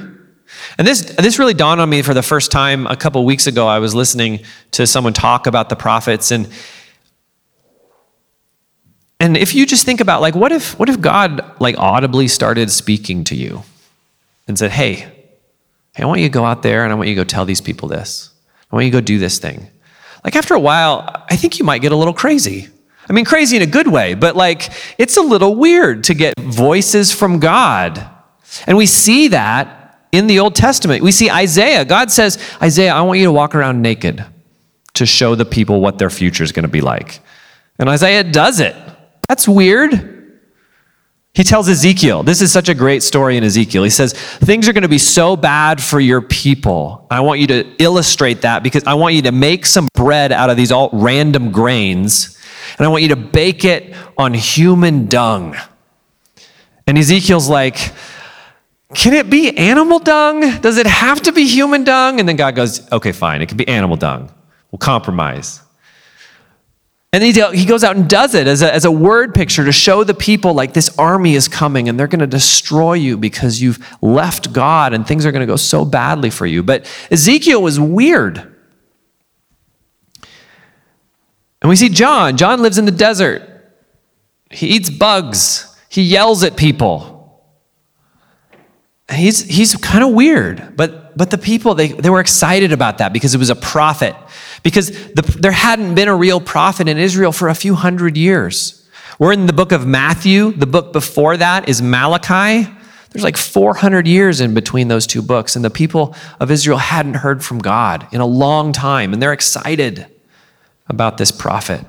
And 0.78 0.88
this, 0.88 1.02
this 1.16 1.40
really 1.40 1.54
dawned 1.54 1.80
on 1.80 1.90
me 1.90 2.02
for 2.02 2.14
the 2.14 2.24
first 2.24 2.52
time 2.52 2.88
a 2.88 2.96
couple 2.96 3.24
weeks 3.24 3.48
ago. 3.48 3.68
I 3.68 3.80
was 3.80 3.94
listening 3.94 4.42
to 4.72 4.88
someone 4.88 5.14
talk 5.14 5.48
about 5.48 5.70
the 5.70 5.76
prophets, 5.76 6.32
and 6.32 6.50
and 9.20 9.36
if 9.36 9.54
you 9.54 9.66
just 9.66 9.86
think 9.86 10.00
about 10.00 10.22
like 10.22 10.36
what 10.36 10.52
if 10.52 10.78
what 10.80 10.90
if 10.90 11.02
God 11.02 11.60
like 11.60 11.78
audibly 11.78 12.28
started 12.28 12.72
speaking 12.72 13.24
to 13.26 13.36
you 13.36 13.64
and 14.48 14.58
said, 14.58 14.72
"Hey, 14.72 14.96
hey, 15.94 16.04
I 16.04 16.06
want 16.06 16.22
you 16.22 16.28
to 16.28 16.34
go 16.34 16.46
out 16.46 16.64
there 16.64 16.84
and 16.84 16.92
I 16.92 16.96
want 16.96 17.10
you 17.10 17.16
to 17.16 17.22
go 17.22 17.26
tell 17.26 17.46
these 17.46 17.62
people 17.62 17.90
this. 17.90 18.32
I 18.72 18.76
want 18.76 18.86
you 18.86 18.92
to 18.92 18.98
go 18.98 19.02
do 19.02 19.20
this 19.20 19.40
thing." 19.40 19.68
Like 20.24 20.36
after 20.36 20.54
a 20.54 20.60
while, 20.60 21.26
I 21.30 21.36
think 21.36 21.60
you 21.60 21.66
might 21.66 21.82
get 21.82 21.92
a 21.92 21.96
little 21.96 22.14
crazy. 22.14 22.68
I 23.10 23.14
mean, 23.14 23.26
crazy 23.26 23.58
in 23.58 23.64
a 23.64 23.68
good 23.68 23.88
way, 23.88 24.14
but 24.14 24.36
like 24.36 24.72
it's 24.98 25.18
a 25.18 25.22
little 25.22 25.56
weird 25.56 26.04
to 26.06 26.14
get 26.14 26.34
voices 26.40 27.12
from 27.12 27.40
God. 27.40 28.08
And 28.68 28.78
we 28.78 28.86
see 28.86 29.30
that 29.30 30.08
in 30.12 30.28
the 30.28 30.40
Old 30.40 30.56
Testament. 30.56 31.04
We 31.04 31.12
see 31.12 31.30
Isaiah. 31.30 31.86
God 31.86 32.12
says, 32.12 32.38
Isaiah, 32.62 32.94
I 32.94 33.02
want 33.02 33.20
you 33.20 33.26
to 33.26 33.32
walk 33.32 33.54
around 33.56 33.82
naked 33.82 34.26
to 34.96 35.06
show 35.06 35.36
the 35.36 35.46
people 35.46 35.82
what 35.82 36.00
their 36.00 36.10
future 36.10 36.44
is 36.44 36.52
going 36.52 36.64
to 36.64 36.70
be 36.70 36.82
like. 36.82 37.20
And 37.78 37.90
Isaiah 37.90 38.24
does 38.24 38.60
it. 38.60 38.76
That's 39.30 39.48
weird. 39.48 40.18
He 41.34 41.44
tells 41.44 41.70
Ezekiel, 41.70 42.24
this 42.24 42.42
is 42.42 42.52
such 42.52 42.68
a 42.68 42.74
great 42.74 43.04
story 43.04 43.38
in 43.38 43.44
Ezekiel. 43.44 43.84
He 43.84 43.92
says, 43.92 44.14
Things 44.14 44.68
are 44.68 44.74
going 44.74 44.84
to 44.84 44.90
be 44.90 44.98
so 44.98 45.38
bad 45.38 45.82
for 45.82 46.00
your 46.00 46.22
people. 46.22 47.08
I 47.10 47.22
want 47.22 47.40
you 47.40 47.48
to 47.48 47.76
illustrate 47.78 48.42
that 48.42 48.64
because 48.64 48.84
I 48.86 48.96
want 48.96 49.16
you 49.16 49.22
to 49.22 49.32
make 49.32 49.66
some 49.66 49.88
bread 49.94 50.32
out 50.32 50.50
of 50.50 50.58
these 50.58 50.72
all 50.72 50.90
random 50.92 51.52
grains 51.52 52.38
and 52.78 52.86
I 52.86 52.90
want 52.90 53.04
you 53.04 53.10
to 53.10 53.16
bake 53.16 53.64
it 53.64 53.96
on 54.18 54.34
human 54.34 55.08
dung. 55.08 55.56
And 56.88 56.98
Ezekiel's 56.98 57.48
like, 57.48 57.94
Can 58.96 59.14
it 59.14 59.30
be 59.30 59.56
animal 59.56 60.00
dung? 60.00 60.60
Does 60.62 60.78
it 60.78 60.88
have 60.88 61.22
to 61.22 61.32
be 61.32 61.46
human 61.46 61.84
dung? 61.84 62.20
And 62.20 62.28
then 62.28 62.36
God 62.36 62.56
goes, 62.56 62.92
Okay, 62.92 63.12
fine, 63.12 63.42
it 63.44 63.48
can 63.48 63.58
be 63.58 63.68
animal 63.68 63.96
dung. 63.96 64.32
We'll 64.72 64.80
compromise. 64.80 65.62
And 67.12 67.24
he, 67.24 67.32
he 67.32 67.66
goes 67.66 67.84
out 67.84 67.96
and 67.96 68.08
does 68.08 68.36
it 68.36 68.46
as 68.46 68.62
a, 68.62 68.72
as 68.72 68.86
a 68.86 68.92
word 68.92 69.34
picture 69.34 69.66
to 69.66 69.72
show 69.72 70.04
the 70.04 70.14
people 70.14 70.54
like 70.54 70.74
this 70.74 70.96
army 71.00 71.34
is 71.34 71.48
coming 71.48 71.90
and 71.90 72.00
they're 72.00 72.08
going 72.08 72.20
to 72.20 72.28
destroy 72.28 72.94
you 72.94 73.18
because 73.18 73.62
you've 73.62 73.84
left 74.02 74.54
God 74.54 74.94
and 74.94 75.08
things 75.08 75.26
are 75.26 75.32
going 75.32 75.42
to 75.42 75.48
go 75.48 75.56
so 75.56 75.86
badly 75.86 76.30
for 76.30 76.46
you. 76.46 76.62
But 76.62 76.86
Ezekiel 77.10 77.64
was 77.64 77.80
weird. 77.80 78.38
And 81.62 81.70
we 81.70 81.76
see 81.76 81.90
John. 81.90 82.38
John 82.38 82.62
lives 82.62 82.78
in 82.78 82.86
the 82.86 82.92
desert. 82.92 83.42
He 84.52 84.68
eats 84.68 84.92
bugs. 84.92 85.76
He 85.90 86.04
yells 86.04 86.44
at 86.44 86.58
people. 86.58 87.44
He's, 89.12 89.42
he's 89.42 89.76
kind 89.76 90.04
of 90.04 90.12
weird, 90.12 90.76
but, 90.78 91.09
but 91.20 91.32
the 91.32 91.38
people, 91.38 91.76
they, 91.76 91.90
they 91.90 92.10
were 92.10 92.22
excited 92.22 92.72
about 92.72 93.00
that 93.00 93.12
because 93.12 93.36
it 93.36 93.40
was 93.40 93.50
a 93.50 93.56
prophet. 93.56 94.16
Because 94.64 94.90
the, 94.90 95.38
there 95.38 95.52
hadn't 95.52 95.94
been 95.94 96.08
a 96.08 96.16
real 96.16 96.40
prophet 96.40 96.88
in 96.88 96.98
Israel 96.98 97.34
for 97.34 97.50
a 97.50 97.54
few 97.54 97.76
hundred 97.76 98.16
years. 98.16 98.88
We're 99.20 99.34
in 99.34 99.46
the 99.46 99.52
book 99.52 99.74
of 99.74 99.86
Matthew. 99.86 100.54
The 100.54 100.66
book 100.66 100.94
before 100.94 101.36
that 101.36 101.68
is 101.68 101.82
Malachi. 101.82 102.74
There's 103.10 103.26
like 103.26 103.36
400 103.36 104.08
years 104.08 104.40
in 104.40 104.54
between 104.54 104.88
those 104.88 105.06
two 105.06 105.22
books, 105.22 105.58
and 105.58 105.66
the 105.66 105.70
people 105.70 106.16
of 106.40 106.52
Israel 106.52 106.78
hadn't 106.78 107.16
heard 107.16 107.44
from 107.44 107.60
God 107.60 108.08
in 108.14 108.22
a 108.22 108.26
long 108.26 108.72
time, 108.72 109.12
and 109.12 109.22
they're 109.22 109.34
excited 109.34 110.06
about 110.88 111.18
this 111.18 111.34
prophet. 111.34 111.86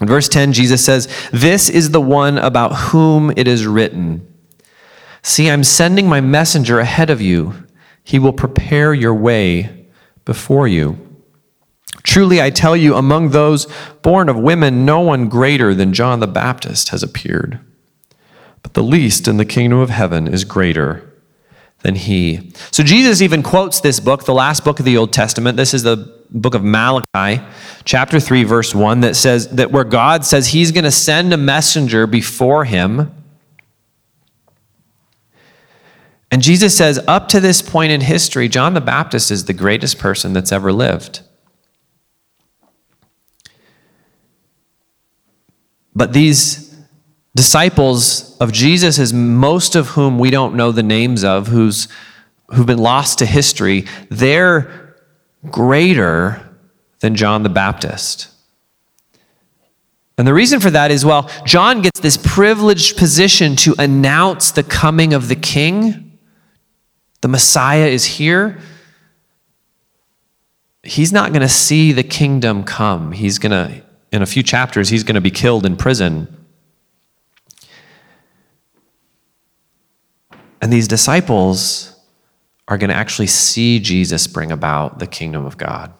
In 0.00 0.06
verse 0.06 0.30
10, 0.30 0.54
Jesus 0.54 0.82
says, 0.82 1.14
This 1.30 1.68
is 1.68 1.90
the 1.90 2.00
one 2.00 2.38
about 2.38 2.74
whom 2.74 3.34
it 3.36 3.46
is 3.46 3.66
written 3.66 4.26
See, 5.26 5.50
I'm 5.50 5.64
sending 5.64 6.08
my 6.08 6.20
messenger 6.20 6.78
ahead 6.78 7.10
of 7.10 7.20
you. 7.20 7.66
He 8.04 8.16
will 8.16 8.32
prepare 8.32 8.94
your 8.94 9.12
way 9.12 9.88
before 10.24 10.68
you. 10.68 10.98
Truly, 12.04 12.40
I 12.40 12.50
tell 12.50 12.76
you, 12.76 12.94
among 12.94 13.30
those 13.30 13.66
born 14.02 14.28
of 14.28 14.38
women, 14.38 14.84
no 14.84 15.00
one 15.00 15.28
greater 15.28 15.74
than 15.74 15.92
John 15.92 16.20
the 16.20 16.28
Baptist 16.28 16.90
has 16.90 17.02
appeared. 17.02 17.58
But 18.62 18.74
the 18.74 18.84
least 18.84 19.26
in 19.26 19.36
the 19.36 19.44
kingdom 19.44 19.80
of 19.80 19.90
heaven 19.90 20.28
is 20.28 20.44
greater 20.44 21.12
than 21.80 21.96
he. 21.96 22.52
So 22.70 22.84
Jesus 22.84 23.20
even 23.20 23.42
quotes 23.42 23.80
this 23.80 23.98
book, 23.98 24.26
the 24.26 24.32
last 24.32 24.64
book 24.64 24.78
of 24.78 24.84
the 24.84 24.96
Old 24.96 25.12
Testament. 25.12 25.56
This 25.56 25.74
is 25.74 25.82
the 25.82 26.22
book 26.30 26.54
of 26.54 26.62
Malachi, 26.62 27.42
chapter 27.84 28.20
3, 28.20 28.44
verse 28.44 28.76
1, 28.76 29.00
that 29.00 29.16
says 29.16 29.48
that 29.48 29.72
where 29.72 29.82
God 29.82 30.24
says 30.24 30.46
he's 30.46 30.70
going 30.70 30.84
to 30.84 30.92
send 30.92 31.32
a 31.32 31.36
messenger 31.36 32.06
before 32.06 32.64
him. 32.64 33.15
And 36.30 36.42
Jesus 36.42 36.76
says, 36.76 36.98
up 37.06 37.28
to 37.28 37.40
this 37.40 37.62
point 37.62 37.92
in 37.92 38.00
history, 38.00 38.48
John 38.48 38.74
the 38.74 38.80
Baptist 38.80 39.30
is 39.30 39.44
the 39.44 39.52
greatest 39.52 39.98
person 39.98 40.32
that's 40.32 40.52
ever 40.52 40.72
lived. 40.72 41.20
But 45.94 46.12
these 46.12 46.66
disciples 47.36 48.36
of 48.38 48.50
Jesus, 48.50 48.98
is 48.98 49.12
most 49.12 49.76
of 49.76 49.88
whom 49.88 50.18
we 50.18 50.30
don't 50.30 50.56
know 50.56 50.72
the 50.72 50.82
names 50.82 51.22
of, 51.22 51.48
who's, 51.48 51.86
who've 52.48 52.66
been 52.66 52.78
lost 52.78 53.18
to 53.18 53.26
history, 53.26 53.84
they're 54.10 54.96
greater 55.50 56.56
than 57.00 57.14
John 57.14 57.42
the 57.42 57.48
Baptist. 57.50 58.28
And 60.18 60.26
the 60.26 60.32
reason 60.32 60.60
for 60.60 60.70
that 60.70 60.90
is 60.90 61.04
well, 61.04 61.30
John 61.44 61.82
gets 61.82 62.00
this 62.00 62.16
privileged 62.16 62.96
position 62.96 63.54
to 63.56 63.74
announce 63.78 64.50
the 64.50 64.62
coming 64.62 65.12
of 65.12 65.28
the 65.28 65.36
king. 65.36 66.05
The 67.26 67.30
Messiah 67.30 67.88
is 67.88 68.04
here. 68.04 68.56
He's 70.84 71.12
not 71.12 71.32
going 71.32 71.42
to 71.42 71.48
see 71.48 71.90
the 71.90 72.04
kingdom 72.04 72.62
come. 72.62 73.10
He's 73.10 73.40
going 73.40 73.50
to, 73.50 73.82
in 74.12 74.22
a 74.22 74.26
few 74.26 74.44
chapters, 74.44 74.90
he's 74.90 75.02
going 75.02 75.16
to 75.16 75.20
be 75.20 75.32
killed 75.32 75.66
in 75.66 75.76
prison. 75.76 76.46
And 80.62 80.72
these 80.72 80.86
disciples 80.86 81.98
are 82.68 82.78
going 82.78 82.90
to 82.90 82.94
actually 82.94 83.26
see 83.26 83.80
Jesus 83.80 84.28
bring 84.28 84.52
about 84.52 85.00
the 85.00 85.08
kingdom 85.08 85.44
of 85.44 85.58
God. 85.58 85.92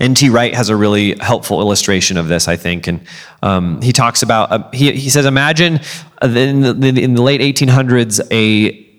N.T. 0.00 0.30
Wright 0.30 0.54
has 0.54 0.70
a 0.70 0.76
really 0.76 1.18
helpful 1.18 1.60
illustration 1.60 2.16
of 2.16 2.28
this, 2.28 2.48
I 2.48 2.56
think. 2.56 2.86
And 2.86 3.06
um, 3.42 3.82
he 3.82 3.92
talks 3.92 4.22
about, 4.22 4.50
uh, 4.50 4.70
he, 4.70 4.90
he 4.92 5.10
says, 5.10 5.26
imagine 5.26 5.80
in 6.22 6.60
the, 6.62 6.94
in 6.98 7.12
the 7.12 7.22
late 7.22 7.42
1800s, 7.42 8.26
a, 8.30 8.91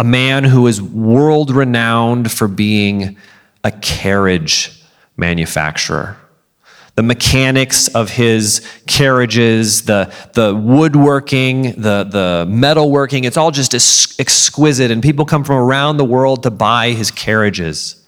a 0.00 0.04
man 0.04 0.44
who 0.44 0.66
is 0.66 0.80
world 0.80 1.50
renowned 1.50 2.32
for 2.32 2.48
being 2.48 3.18
a 3.62 3.70
carriage 3.70 4.82
manufacturer 5.16 6.16
the 6.96 7.02
mechanics 7.04 7.88
of 7.88 8.10
his 8.10 8.66
carriages, 8.86 9.82
the, 9.82 10.12
the 10.34 10.54
woodworking, 10.54 11.72
the, 11.80 12.04
the 12.04 12.46
metalworking. 12.46 13.24
It's 13.24 13.38
all 13.38 13.50
just 13.50 13.72
exquisite, 14.20 14.90
and 14.90 15.02
people 15.02 15.24
come 15.24 15.42
from 15.42 15.56
around 15.56 15.96
the 15.96 16.04
world 16.04 16.42
to 16.42 16.50
buy 16.50 16.90
his 16.90 17.10
carriages. 17.10 18.06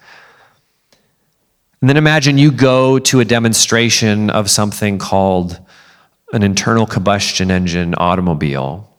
And 1.80 1.88
then 1.88 1.96
imagine 1.96 2.36
you 2.36 2.52
go 2.52 2.98
to 2.98 3.20
a 3.20 3.24
demonstration 3.24 4.28
of 4.28 4.50
something 4.50 4.98
called 4.98 5.58
an 6.34 6.42
internal 6.42 6.84
combustion 6.84 7.50
engine 7.50 7.94
automobile, 7.94 8.92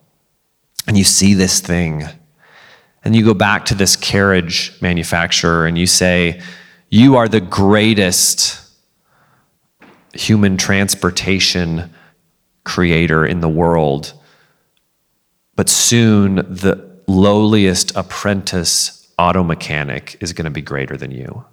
and 0.88 0.98
you 0.98 1.04
see 1.04 1.36
this 1.36 1.60
thing, 1.60 2.06
and 3.04 3.16
you 3.16 3.24
go 3.24 3.34
back 3.34 3.66
to 3.66 3.76
this 3.76 3.96
carriage 3.96 4.74
manufacturer 4.82 5.66
and 5.66 5.78
you 5.78 5.88
say, 5.88 6.42
You 6.90 7.16
are 7.18 7.28
the 7.28 7.42
greatest 7.42 8.60
human 10.14 10.58
transportation 10.58 11.94
creator 12.64 13.26
in 13.26 13.42
the 13.42 13.50
world. 13.50 14.14
But 15.56 15.70
soon, 15.70 16.36
the 16.36 16.92
lowliest 17.08 17.96
apprentice 17.96 19.12
auto 19.18 19.44
mechanic 19.44 20.18
is 20.20 20.34
going 20.34 20.46
to 20.46 20.52
be 20.52 20.62
greater 20.62 20.98
than 20.98 21.12
you. 21.12 21.46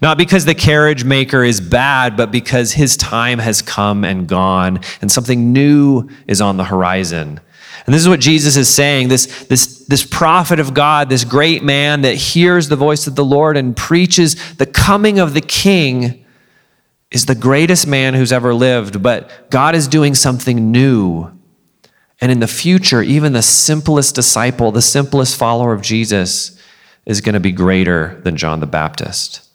Not 0.00 0.18
because 0.18 0.44
the 0.44 0.54
carriage 0.54 1.04
maker 1.04 1.42
is 1.42 1.60
bad, 1.60 2.16
but 2.16 2.30
because 2.30 2.72
his 2.72 2.96
time 2.96 3.38
has 3.38 3.62
come 3.62 4.04
and 4.04 4.28
gone 4.28 4.80
and 5.00 5.10
something 5.10 5.52
new 5.52 6.08
is 6.26 6.40
on 6.40 6.56
the 6.56 6.64
horizon. 6.64 7.40
And 7.84 7.94
this 7.94 8.02
is 8.02 8.08
what 8.08 8.20
Jesus 8.20 8.56
is 8.56 8.68
saying 8.68 9.08
this, 9.08 9.44
this, 9.46 9.86
this 9.86 10.04
prophet 10.04 10.60
of 10.60 10.72
God, 10.72 11.08
this 11.08 11.24
great 11.24 11.64
man 11.64 12.02
that 12.02 12.14
hears 12.14 12.68
the 12.68 12.76
voice 12.76 13.06
of 13.06 13.16
the 13.16 13.24
Lord 13.24 13.56
and 13.56 13.76
preaches 13.76 14.54
the 14.54 14.66
coming 14.66 15.18
of 15.18 15.34
the 15.34 15.40
king, 15.40 16.24
is 17.10 17.26
the 17.26 17.34
greatest 17.34 17.86
man 17.86 18.14
who's 18.14 18.32
ever 18.32 18.54
lived. 18.54 19.02
But 19.02 19.50
God 19.50 19.74
is 19.74 19.88
doing 19.88 20.14
something 20.14 20.70
new. 20.70 21.30
And 22.20 22.30
in 22.30 22.38
the 22.38 22.46
future, 22.46 23.02
even 23.02 23.32
the 23.32 23.42
simplest 23.42 24.14
disciple, 24.14 24.70
the 24.70 24.80
simplest 24.80 25.36
follower 25.36 25.72
of 25.72 25.82
Jesus, 25.82 26.58
is 27.04 27.20
going 27.20 27.34
to 27.34 27.40
be 27.40 27.52
greater 27.52 28.20
than 28.22 28.36
John 28.36 28.60
the 28.60 28.66
Baptist 28.66 29.48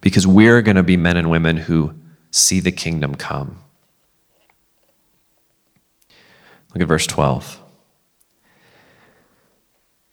because 0.00 0.26
we're 0.26 0.62
going 0.62 0.76
to 0.76 0.82
be 0.82 0.96
men 0.96 1.16
and 1.16 1.30
women 1.30 1.56
who 1.56 1.94
see 2.30 2.60
the 2.60 2.72
kingdom 2.72 3.14
come. 3.14 3.58
Look 6.74 6.82
at 6.82 6.88
verse 6.88 7.06
12. 7.06 7.58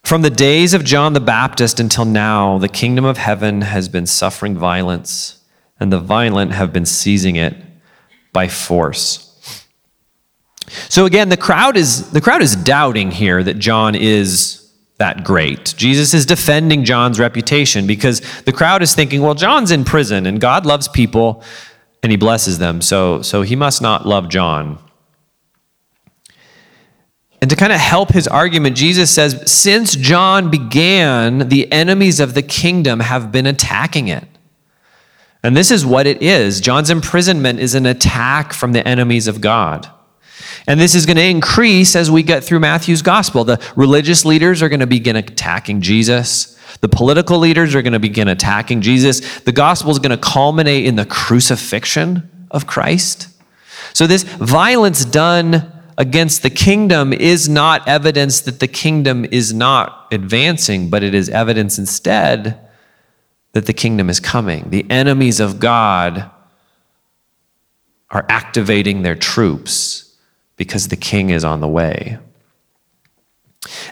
From 0.04 0.22
the 0.22 0.30
days 0.30 0.74
of 0.74 0.84
John 0.84 1.12
the 1.12 1.20
Baptist 1.20 1.78
until 1.78 2.04
now, 2.04 2.58
the 2.58 2.68
kingdom 2.68 3.04
of 3.04 3.18
heaven 3.18 3.60
has 3.60 3.88
been 3.88 4.06
suffering 4.06 4.56
violence, 4.56 5.44
and 5.78 5.92
the 5.92 6.00
violent 6.00 6.52
have 6.52 6.72
been 6.72 6.86
seizing 6.86 7.36
it 7.36 7.54
by 8.32 8.48
force. 8.48 9.24
So 10.88 11.06
again, 11.06 11.28
the 11.28 11.36
crowd 11.36 11.76
is 11.76 12.10
the 12.10 12.20
crowd 12.20 12.42
is 12.42 12.56
doubting 12.56 13.10
here 13.10 13.42
that 13.42 13.58
John 13.58 13.94
is 13.94 14.70
that 14.98 15.24
great. 15.24 15.74
Jesus 15.76 16.12
is 16.12 16.26
defending 16.26 16.84
John's 16.84 17.18
reputation 17.18 17.86
because 17.86 18.20
the 18.42 18.52
crowd 18.52 18.82
is 18.82 18.94
thinking, 18.94 19.22
well, 19.22 19.34
John's 19.34 19.70
in 19.70 19.84
prison 19.84 20.26
and 20.26 20.40
God 20.40 20.66
loves 20.66 20.88
people 20.88 21.42
and 22.02 22.10
he 22.10 22.16
blesses 22.16 22.58
them, 22.58 22.80
so, 22.80 23.22
so 23.22 23.42
he 23.42 23.56
must 23.56 23.82
not 23.82 24.06
love 24.06 24.28
John. 24.28 24.78
And 27.40 27.48
to 27.50 27.56
kind 27.56 27.72
of 27.72 27.78
help 27.78 28.10
his 28.10 28.26
argument, 28.26 28.76
Jesus 28.76 29.10
says, 29.10 29.50
since 29.50 29.94
John 29.94 30.50
began, 30.50 31.48
the 31.48 31.70
enemies 31.70 32.18
of 32.18 32.34
the 32.34 32.42
kingdom 32.42 33.00
have 33.00 33.30
been 33.30 33.46
attacking 33.46 34.08
it. 34.08 34.24
And 35.42 35.56
this 35.56 35.70
is 35.70 35.86
what 35.86 36.06
it 36.06 36.20
is 36.20 36.60
John's 36.60 36.90
imprisonment 36.90 37.60
is 37.60 37.74
an 37.74 37.86
attack 37.86 38.52
from 38.52 38.72
the 38.72 38.86
enemies 38.86 39.28
of 39.28 39.40
God. 39.40 39.88
And 40.66 40.80
this 40.80 40.94
is 40.94 41.06
going 41.06 41.16
to 41.16 41.24
increase 41.24 41.96
as 41.96 42.10
we 42.10 42.22
get 42.22 42.44
through 42.44 42.60
Matthew's 42.60 43.02
gospel. 43.02 43.44
The 43.44 43.64
religious 43.76 44.24
leaders 44.24 44.62
are 44.62 44.68
going 44.68 44.80
to 44.80 44.86
begin 44.86 45.16
attacking 45.16 45.80
Jesus. 45.80 46.58
The 46.80 46.88
political 46.88 47.38
leaders 47.38 47.74
are 47.74 47.82
going 47.82 47.92
to 47.92 47.98
begin 47.98 48.28
attacking 48.28 48.82
Jesus. 48.82 49.40
The 49.40 49.52
gospel 49.52 49.90
is 49.90 49.98
going 49.98 50.10
to 50.10 50.18
culminate 50.18 50.84
in 50.84 50.96
the 50.96 51.06
crucifixion 51.06 52.46
of 52.50 52.66
Christ. 52.66 53.28
So, 53.94 54.06
this 54.06 54.24
violence 54.24 55.04
done 55.04 55.72
against 55.98 56.42
the 56.42 56.50
kingdom 56.50 57.12
is 57.12 57.48
not 57.48 57.86
evidence 57.88 58.40
that 58.42 58.60
the 58.60 58.68
kingdom 58.68 59.26
is 59.26 59.52
not 59.52 60.06
advancing, 60.12 60.88
but 60.88 61.02
it 61.02 61.12
is 61.12 61.28
evidence 61.28 61.76
instead 61.76 62.58
that 63.52 63.66
the 63.66 63.72
kingdom 63.72 64.08
is 64.08 64.20
coming. 64.20 64.70
The 64.70 64.88
enemies 64.88 65.40
of 65.40 65.58
God 65.58 66.30
are 68.10 68.24
activating 68.28 69.02
their 69.02 69.16
troops 69.16 70.16
because 70.56 70.88
the 70.88 70.96
king 70.96 71.30
is 71.30 71.44
on 71.44 71.60
the 71.60 71.68
way. 71.68 72.18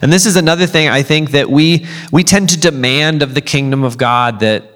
And 0.00 0.12
this 0.12 0.26
is 0.26 0.36
another 0.36 0.66
thing 0.66 0.88
I 0.88 1.02
think 1.02 1.32
that 1.32 1.50
we, 1.50 1.86
we 2.12 2.22
tend 2.22 2.50
to 2.50 2.58
demand 2.58 3.22
of 3.22 3.34
the 3.34 3.40
kingdom 3.40 3.82
of 3.82 3.98
God 3.98 4.40
that 4.40 4.70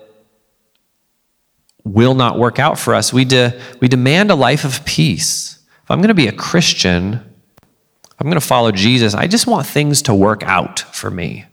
will 1.84 2.14
not 2.14 2.38
work 2.38 2.58
out 2.58 2.76
for 2.76 2.94
us. 2.94 3.12
We, 3.12 3.24
de, 3.24 3.58
we 3.80 3.86
demand 3.86 4.32
a 4.32 4.34
life 4.34 4.64
of 4.64 4.84
peace. 4.84 5.49
If 5.90 5.94
I'm 5.94 5.98
going 5.98 6.06
to 6.06 6.14
be 6.14 6.28
a 6.28 6.32
Christian, 6.32 7.14
I'm 7.14 8.24
going 8.24 8.34
to 8.34 8.40
follow 8.40 8.70
Jesus, 8.70 9.12
I 9.12 9.26
just 9.26 9.48
want 9.48 9.66
things 9.66 10.02
to 10.02 10.14
work 10.14 10.44
out 10.44 10.78
for 10.78 11.10
me. 11.10 11.46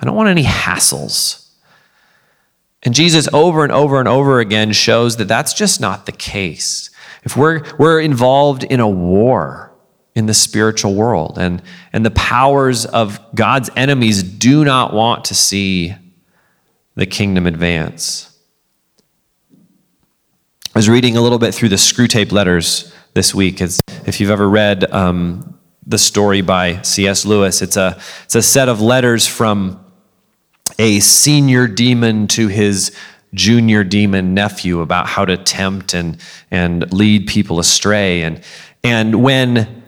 I 0.00 0.06
don't 0.06 0.16
want 0.16 0.30
any 0.30 0.44
hassles. 0.44 1.46
And 2.82 2.94
Jesus, 2.94 3.28
over 3.34 3.64
and 3.64 3.70
over 3.70 3.98
and 3.98 4.08
over 4.08 4.40
again, 4.40 4.72
shows 4.72 5.18
that 5.18 5.28
that's 5.28 5.52
just 5.52 5.78
not 5.78 6.06
the 6.06 6.12
case. 6.12 6.88
If 7.24 7.36
we're, 7.36 7.64
we're 7.78 8.00
involved 8.00 8.64
in 8.64 8.80
a 8.80 8.88
war, 8.88 9.74
in 10.14 10.24
the 10.24 10.32
spiritual 10.32 10.94
world. 10.94 11.36
And, 11.38 11.60
and 11.92 12.02
the 12.02 12.10
powers 12.12 12.86
of 12.86 13.20
God's 13.34 13.68
enemies 13.76 14.22
do 14.22 14.64
not 14.64 14.94
want 14.94 15.26
to 15.26 15.34
see 15.34 15.94
the 16.94 17.04
kingdom 17.04 17.46
advance. 17.46 18.34
I 20.74 20.78
was 20.78 20.88
reading 20.88 21.18
a 21.18 21.20
little 21.20 21.38
bit 21.38 21.54
through 21.54 21.68
the 21.68 21.76
Screwtape 21.76 22.32
letters 22.32 22.91
this 23.14 23.34
week. 23.34 23.60
It's, 23.60 23.80
if 24.06 24.20
you've 24.20 24.30
ever 24.30 24.48
read 24.48 24.90
um, 24.92 25.58
the 25.86 25.98
story 25.98 26.40
by 26.40 26.82
C.S. 26.82 27.24
Lewis, 27.24 27.62
it's 27.62 27.76
a, 27.76 28.00
it's 28.24 28.34
a 28.34 28.42
set 28.42 28.68
of 28.68 28.80
letters 28.80 29.26
from 29.26 29.84
a 30.78 31.00
senior 31.00 31.66
demon 31.66 32.26
to 32.28 32.48
his 32.48 32.96
junior 33.34 33.82
demon 33.84 34.34
nephew 34.34 34.80
about 34.80 35.06
how 35.06 35.24
to 35.24 35.36
tempt 35.36 35.94
and, 35.94 36.18
and 36.50 36.92
lead 36.92 37.26
people 37.26 37.58
astray. 37.58 38.22
And, 38.22 38.42
and 38.84 39.22
when 39.22 39.82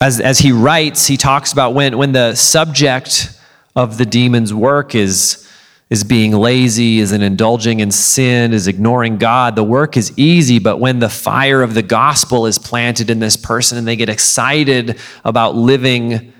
as, 0.00 0.18
as 0.18 0.38
he 0.38 0.50
writes, 0.50 1.06
he 1.06 1.18
talks 1.18 1.52
about 1.52 1.74
when, 1.74 1.98
when 1.98 2.12
the 2.12 2.34
subject 2.34 3.38
of 3.76 3.98
the 3.98 4.06
demon's 4.06 4.52
work 4.54 4.94
is, 4.94 5.46
is 5.90 6.04
being 6.04 6.32
lazy, 6.32 7.00
is 7.00 7.10
indulging 7.10 7.80
in 7.80 7.90
sin, 7.90 8.52
is 8.52 8.68
ignoring 8.68 9.18
God. 9.18 9.56
The 9.56 9.64
work 9.64 9.96
is 9.96 10.16
easy, 10.16 10.60
but 10.60 10.78
when 10.78 11.00
the 11.00 11.08
fire 11.08 11.62
of 11.62 11.74
the 11.74 11.82
gospel 11.82 12.46
is 12.46 12.58
planted 12.58 13.10
in 13.10 13.18
this 13.18 13.36
person 13.36 13.76
and 13.76 13.86
they 13.86 13.96
get 13.96 14.08
excited 14.08 15.00
about 15.24 15.56
living 15.56 16.32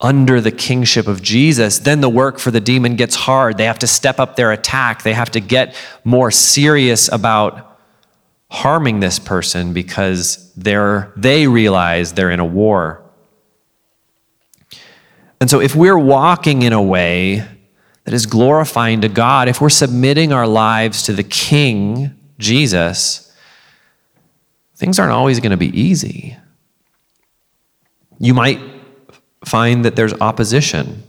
under 0.00 0.42
the 0.42 0.52
kingship 0.52 1.08
of 1.08 1.22
Jesus, 1.22 1.78
then 1.78 2.02
the 2.02 2.08
work 2.08 2.38
for 2.38 2.50
the 2.50 2.60
demon 2.60 2.96
gets 2.96 3.14
hard. 3.14 3.56
They 3.56 3.64
have 3.64 3.78
to 3.80 3.86
step 3.86 4.20
up 4.20 4.36
their 4.36 4.52
attack, 4.52 5.02
they 5.02 5.14
have 5.14 5.30
to 5.30 5.40
get 5.40 5.74
more 6.04 6.30
serious 6.30 7.10
about 7.10 7.64
harming 8.50 9.00
this 9.00 9.18
person 9.18 9.72
because 9.72 10.52
they're, 10.54 11.12
they 11.16 11.46
realize 11.46 12.12
they're 12.12 12.30
in 12.30 12.40
a 12.40 12.46
war. 12.46 13.02
And 15.40 15.48
so, 15.48 15.60
if 15.60 15.74
we're 15.74 15.98
walking 15.98 16.62
in 16.62 16.72
a 16.72 16.82
way 16.82 17.46
that 18.08 18.14
is 18.14 18.24
glorifying 18.24 19.02
to 19.02 19.08
God, 19.10 19.48
if 19.48 19.60
we're 19.60 19.68
submitting 19.68 20.32
our 20.32 20.46
lives 20.46 21.02
to 21.02 21.12
the 21.12 21.22
King, 21.22 22.18
Jesus, 22.38 23.30
things 24.76 24.98
aren't 24.98 25.12
always 25.12 25.40
going 25.40 25.50
to 25.50 25.58
be 25.58 25.78
easy. 25.78 26.34
You 28.18 28.32
might 28.32 28.60
find 29.44 29.84
that 29.84 29.94
there's 29.94 30.14
opposition. 30.22 31.02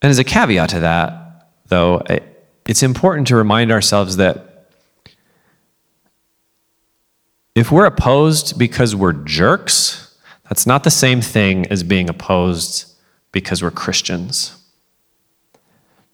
And 0.00 0.10
as 0.10 0.18
a 0.18 0.24
caveat 0.24 0.70
to 0.70 0.80
that, 0.80 1.50
though, 1.66 2.02
it's 2.66 2.82
important 2.82 3.26
to 3.26 3.36
remind 3.36 3.70
ourselves 3.70 4.16
that 4.16 4.70
if 7.54 7.70
we're 7.70 7.84
opposed 7.84 8.58
because 8.58 8.96
we're 8.96 9.12
jerks, 9.12 10.05
that's 10.48 10.66
not 10.66 10.84
the 10.84 10.90
same 10.90 11.20
thing 11.20 11.66
as 11.66 11.82
being 11.82 12.08
opposed 12.08 12.92
because 13.32 13.62
we're 13.62 13.70
Christians. 13.70 14.56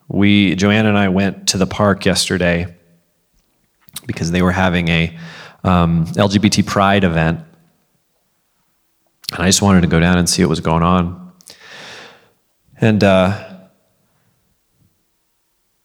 We, 0.09 0.55
Joanne 0.55 0.87
and 0.87 0.99
I 0.99 1.09
went 1.09 1.49
to 1.49 1.59
the 1.59 1.67
park 1.67 2.05
yesterday 2.05 2.75
because 4.07 4.31
they 4.31 4.43
were 4.43 4.53
having 4.53 4.89
a 4.89 5.17
um, 5.65 6.07
LGBT 6.07 6.67
Pride 6.67 7.05
event. 7.05 7.41
And 9.33 9.43
I 9.43 9.47
just 9.47 9.63
wanted 9.63 9.83
to 9.83 9.87
go 9.87 10.01
down 10.01 10.19
and 10.19 10.29
see 10.29 10.43
what 10.43 10.51
was 10.51 10.61
going 10.61 10.83
on. 10.83 11.33
And 12.81 13.03
uh, 13.05 13.53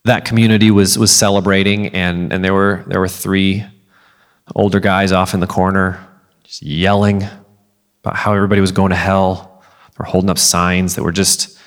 that 0.06 0.26
community 0.26 0.72
was 0.72 0.98
was 0.98 1.12
celebrating, 1.12 1.90
and 1.90 2.34
and 2.34 2.44
there 2.44 2.54
were 2.54 2.84
there 2.88 3.00
were 3.00 3.08
three 3.08 3.64
older 4.56 4.80
guys 4.80 5.12
off 5.12 5.36
in 5.36 5.40
the 5.40 5.48
corner, 5.48 6.04
just 6.44 6.64
yelling 6.64 7.28
about 8.08 8.16
how 8.16 8.34
everybody 8.34 8.62
was 8.62 8.72
going 8.72 8.92
to 8.92 8.96
hell. 8.96 9.62
They 9.90 9.96
were 10.00 10.06
holding 10.06 10.30
up 10.30 10.40
signs 10.40 10.96
that 10.96 11.04
were 11.04 11.12
just 11.12 11.60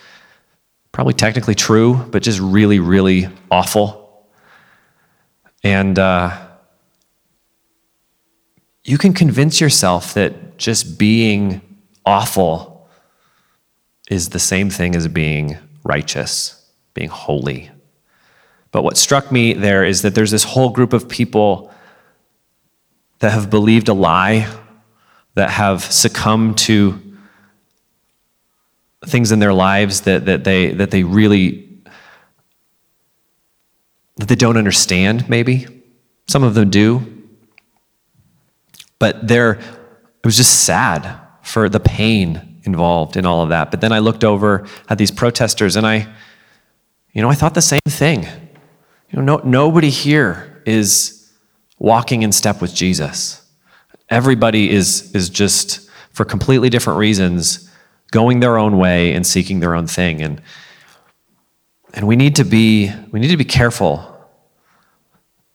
probably 0.91 1.13
technically 1.13 1.55
true, 1.55 1.97
but 2.11 2.23
just 2.23 2.41
really, 2.41 2.79
really 2.79 3.29
awful. 3.51 4.27
And 5.63 5.99
uh, 5.99 6.35
you 8.85 8.97
can 8.97 9.13
convince 9.13 9.61
yourself 9.61 10.15
that 10.15 10.57
just 10.57 10.99
being 10.99 11.61
awful 12.07 12.89
is 14.09 14.31
the 14.31 14.39
same 14.39 14.71
thing 14.71 14.97
as 14.97 15.07
being 15.09 15.59
righteous, 15.85 16.67
being 16.95 17.11
holy. 17.11 17.71
But 18.73 18.83
what 18.83 18.97
struck 18.97 19.31
me 19.31 19.53
there 19.53 19.85
is 19.85 20.01
that 20.03 20.15
there's 20.15 20.31
this 20.31 20.45
whole 20.45 20.71
group 20.71 20.95
of 20.95 21.07
people 21.07 21.71
that 23.19 23.33
have 23.33 23.51
believed 23.51 23.89
a 23.89 23.93
lie, 23.93 24.49
that 25.35 25.51
have 25.51 25.83
succumbed 25.85 26.59
to 26.59 27.01
things 29.07 29.33
in 29.33 29.39
their 29.39 29.55
lives 29.55 30.03
that, 30.03 30.27
that, 30.27 30.45
they, 30.45 30.73
that 30.73 30.91
they 30.91 31.03
really 31.03 31.71
that 34.21 34.29
they 34.29 34.35
don't 34.35 34.59
understand 34.59 35.29
maybe. 35.29 35.67
Some 36.29 36.43
of 36.43 36.55
them 36.55 36.71
do. 36.71 37.25
But 38.99 39.27
there 39.27 39.53
it 39.53 40.27
was 40.27 40.37
just 40.37 40.65
sad 40.65 41.19
for 41.43 41.71
the 41.71 41.81
pain 41.81 42.61
involved 42.65 43.17
in 43.17 43.25
all 43.25 43.43
of 43.43 43.49
that. 43.49 43.71
But 43.71 43.81
then 43.81 43.93
i 43.93 43.99
looked 43.99 44.25
over 44.25 44.67
at 44.89 44.99
these 44.99 45.11
protesters 45.11 45.77
and 45.77 45.87
i 45.87 46.07
you 47.13 47.23
know 47.23 47.31
i 47.31 47.35
thought 47.35 47.55
the 47.55 47.63
same 47.63 47.81
thing. 47.89 48.25
You 49.11 49.23
know 49.23 49.39
no, 49.39 49.43
nobody 49.43 49.91
here 49.91 50.63
is 50.67 51.33
walking 51.79 52.23
in 52.23 52.31
step 52.31 52.61
with 52.61 52.75
jesus 52.75 53.40
everybody 54.11 54.71
is 54.71 55.15
is 55.15 55.31
just 55.31 55.89
for 56.13 56.25
completely 56.25 56.69
different 56.69 56.99
reasons 56.99 57.71
going 58.11 58.41
their 58.41 58.59
own 58.59 58.77
way 58.77 59.15
and 59.15 59.27
seeking 59.27 59.61
their 59.61 59.75
own 59.75 59.87
thing. 59.87 60.21
And, 60.21 60.43
and 61.95 62.07
we 62.07 62.17
need 62.17 62.37
to 62.37 62.45
be 62.45 62.93
we 63.13 63.21
need 63.21 63.29
to 63.29 63.37
be 63.37 63.45
careful 63.45 64.07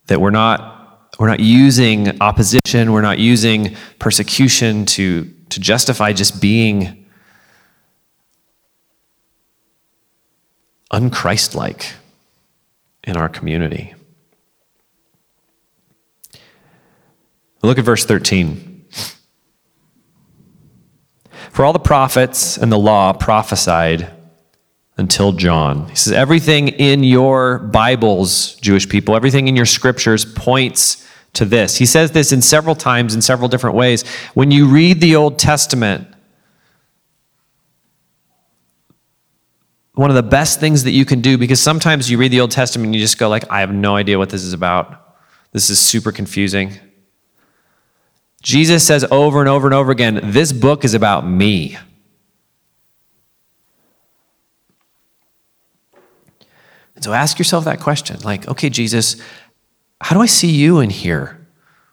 that 0.08 0.22
we're 0.22 0.32
not 0.32 0.76
we're 1.20 1.28
not 1.28 1.40
using 1.40 2.22
opposition, 2.22 2.92
we're 2.92 3.02
not 3.02 3.20
using 3.20 3.76
persecution 4.00 4.86
to, 4.86 5.32
to 5.50 5.60
justify 5.60 6.12
just 6.12 6.42
being 6.42 7.06
unchristlike 10.92 11.94
in 13.06 13.16
our 13.16 13.30
community. 13.30 13.96
Look 17.66 17.80
at 17.80 17.86
verse 17.86 18.06
13. 18.06 18.86
For 21.52 21.64
all 21.64 21.74
the 21.74 21.80
prophets 21.80 22.58
and 22.58 22.72
the 22.72 22.78
law 22.78 23.14
prophesied 23.14 24.12
until 24.98 25.32
John. 25.32 25.90
He 25.90 25.96
says, 25.96 26.14
Everything 26.14 26.70
in 26.70 27.04
your 27.04 27.60
Bibles, 27.60 28.56
Jewish 28.56 28.88
people, 28.88 29.16
everything 29.16 29.48
in 29.48 29.56
your 29.56 29.66
scriptures 29.66 30.26
points 30.26 31.08
to 31.34 31.46
this. 31.46 31.78
He 31.78 31.86
says 31.86 32.12
this 32.12 32.32
in 32.32 32.42
several 32.42 32.76
times 32.76 33.14
in 33.14 33.22
several 33.22 33.50
different 33.50 33.76
ways. 33.76 34.08
When 34.34 34.52
you 34.52 34.68
read 34.68 35.02
the 35.02 35.16
Old 35.16 35.38
Testament, 35.38 36.08
one 39.94 40.10
of 40.10 40.16
the 40.16 40.24
best 40.24 40.60
things 40.60 40.84
that 40.84 40.92
you 40.92 41.06
can 41.06 41.22
do 41.22 41.38
because 41.38 41.62
sometimes 41.62 42.10
you 42.12 42.18
read 42.18 42.32
the 42.32 42.42
Old 42.42 42.52
Testament 42.52 42.88
and 42.88 42.96
you 42.96 43.02
just 43.02 43.18
go 43.18 43.30
like 43.30 43.50
I 43.50 43.62
have 43.62 43.74
no 43.74 43.96
idea 43.96 44.18
what 44.18 44.30
this 44.30 44.44
is 44.44 44.54
about. 44.54 45.18
This 45.52 45.70
is 45.70 45.80
super 45.80 46.12
confusing. 46.12 46.80
Jesus 48.46 48.86
says 48.86 49.04
over 49.10 49.40
and 49.40 49.50
over 49.50 49.66
and 49.66 49.74
over 49.74 49.92
again, 49.92 50.20
This 50.24 50.54
book 50.54 50.86
is 50.86 50.94
about 50.94 51.28
me. 51.28 51.80
And 56.94 57.04
so 57.04 57.12
ask 57.12 57.40
yourself 57.40 57.66
that 57.66 57.80
question 57.80 58.20
like, 58.20 58.48
okay, 58.48 58.70
Jesus, 58.70 59.20
how 60.00 60.16
do 60.16 60.22
I 60.22 60.28
see 60.28 60.52
you 60.52 60.80
in 60.80 60.92
here? 60.92 61.44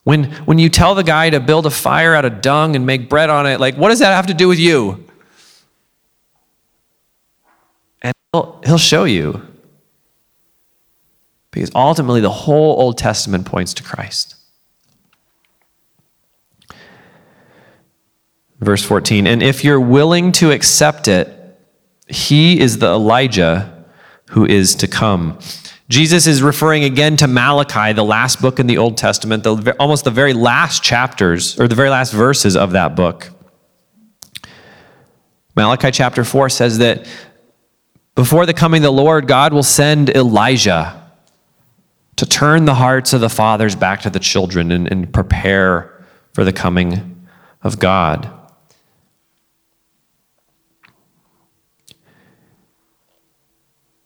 When, 0.05 0.25
when 0.45 0.59
you 0.59 0.69
tell 0.69 0.95
the 0.95 1.03
guy 1.03 1.31
to 1.31 1.41
build 1.41 1.65
a 1.65 1.71
fire 1.71 2.15
out 2.15 2.27
of 2.27 2.43
dung 2.43 2.77
and 2.77 2.85
make 2.85 3.09
bread 3.09 3.31
on 3.31 3.47
it, 3.47 3.59
like, 3.59 3.77
what 3.77 3.89
does 3.89 4.01
that 4.01 4.15
have 4.15 4.27
to 4.27 4.35
do 4.35 4.47
with 4.47 4.59
you? 4.59 5.09
And 8.03 8.13
he'll, 8.35 8.61
he'll 8.67 8.79
show 8.79 9.05
you. 9.05 9.41
Because 11.51 11.71
ultimately, 11.75 12.21
the 12.21 12.31
whole 12.31 12.79
Old 12.79 12.99
Testament 12.99 13.47
points 13.47 13.73
to 13.75 13.83
Christ. 13.83 14.37
Verse 18.63 18.85
14, 18.85 19.27
and 19.27 19.43
if 19.43 19.65
you're 19.65 19.81
willing 19.81 20.31
to 20.33 20.53
accept 20.53 21.09
it, 21.09 21.29
he 22.07 22.61
is 22.61 22.79
the 22.79 22.87
Elijah 22.87 23.85
who 24.31 24.47
is 24.47 24.77
to 24.77 24.87
come. 24.87 25.37
Jesus 25.89 26.29
is 26.29 26.43
referring 26.43 26.85
again 26.85 27.17
to 27.17 27.27
Malachi, 27.27 27.93
the 27.93 28.05
last 28.05 28.41
book 28.41 28.61
in 28.61 28.69
the 28.69 28.79
Old 28.79 28.97
Testament, 28.97 29.43
the, 29.43 29.75
almost 29.81 30.05
the 30.05 30.13
very 30.13 30.33
last 30.33 30.83
chapters 30.83 31.59
or 31.59 31.67
the 31.67 31.75
very 31.75 31.91
last 31.91 32.13
verses 32.13 32.57
of 32.57 32.71
that 32.71 32.95
book. 32.95 33.31
Malachi 35.57 35.91
chapter 35.91 36.23
4 36.23 36.49
says 36.49 36.79
that 36.79 37.07
before 38.15 38.47
the 38.47 38.55
coming 38.55 38.79
of 38.79 38.85
the 38.85 38.93
Lord, 38.93 39.27
God 39.27 39.53
will 39.53 39.65
send 39.65 40.09
Elijah 40.11 41.03
to 42.15 42.27
turn 42.27 42.65
the 42.65 42.75
hearts 42.75 43.13
of 43.13 43.21
the 43.21 43.29
fathers 43.29 43.75
back 43.75 44.03
to 44.03 44.11
the 44.11 44.21
children 44.21 44.71
and, 44.71 44.87
and 44.87 45.13
prepare 45.13 46.07
for 46.33 46.45
the 46.45 46.53
coming 46.53 47.27
of 47.61 47.81
God. 47.81 48.31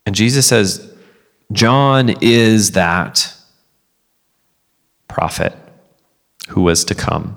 And 0.07 0.15
Jesus 0.15 0.47
says, 0.47 0.95
John 1.53 2.15
is 2.23 2.73
that 2.73 3.35
prophet 5.09 5.53
who 6.49 6.63
was 6.63 6.85
to 6.85 6.95
come. 6.95 7.37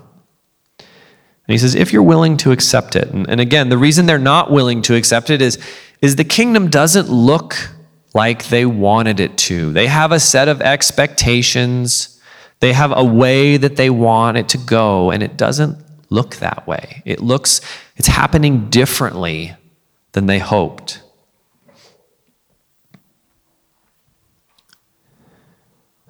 And 0.78 1.54
he 1.54 1.58
says, 1.58 1.74
if 1.74 1.92
you're 1.92 2.04
willing 2.04 2.38
to 2.38 2.52
accept 2.52 2.96
it, 2.96 3.10
and, 3.10 3.28
and, 3.28 3.42
again, 3.42 3.70
the 3.70 3.78
reason 3.78 4.06
they're 4.06 4.20
not 4.20 4.52
willing 4.52 4.84
to 4.84 4.96
accept 4.96 5.32
it 5.32 5.42
is, 5.42 5.58
is 6.00 6.16
the 6.16 6.24
kingdom 6.24 6.70
doesn't 6.70 7.10
look 7.10 7.72
like 8.14 8.50
they 8.50 8.66
wanted 8.66 9.20
it 9.20 9.36
to. 9.38 9.74
They 9.74 9.88
have 9.88 10.12
a 10.12 10.20
set 10.20 10.48
of 10.48 10.62
expectations, 10.62 12.22
they 12.60 12.74
have 12.74 12.94
a 12.96 13.04
way 13.04 13.58
that 13.58 13.78
they 13.78 13.90
want 13.90 14.38
it 14.38 14.50
to 14.50 14.58
go, 14.60 15.10
and 15.10 15.24
it 15.24 15.38
doesn't 15.38 15.84
look 16.10 16.36
that 16.38 16.68
way. 16.68 17.02
It 17.06 17.20
looks, 17.20 17.62
it's 17.96 18.08
happening 18.08 18.70
differently 18.70 19.56
than 20.12 20.28
they 20.28 20.40
hoped. 20.40 21.02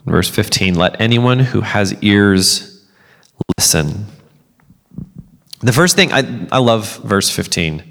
Verse 0.10 0.28
15 0.28 0.76
Let 0.76 1.00
anyone 1.00 1.40
who 1.40 1.62
has 1.62 1.94
ears 2.02 2.84
listen. 3.58 4.06
The 5.62 5.74
first 5.74 5.96
thing, 5.96 6.12
I, 6.12 6.48
I 6.52 6.58
love 6.58 6.98
verse 6.98 7.30
15. 7.30 7.84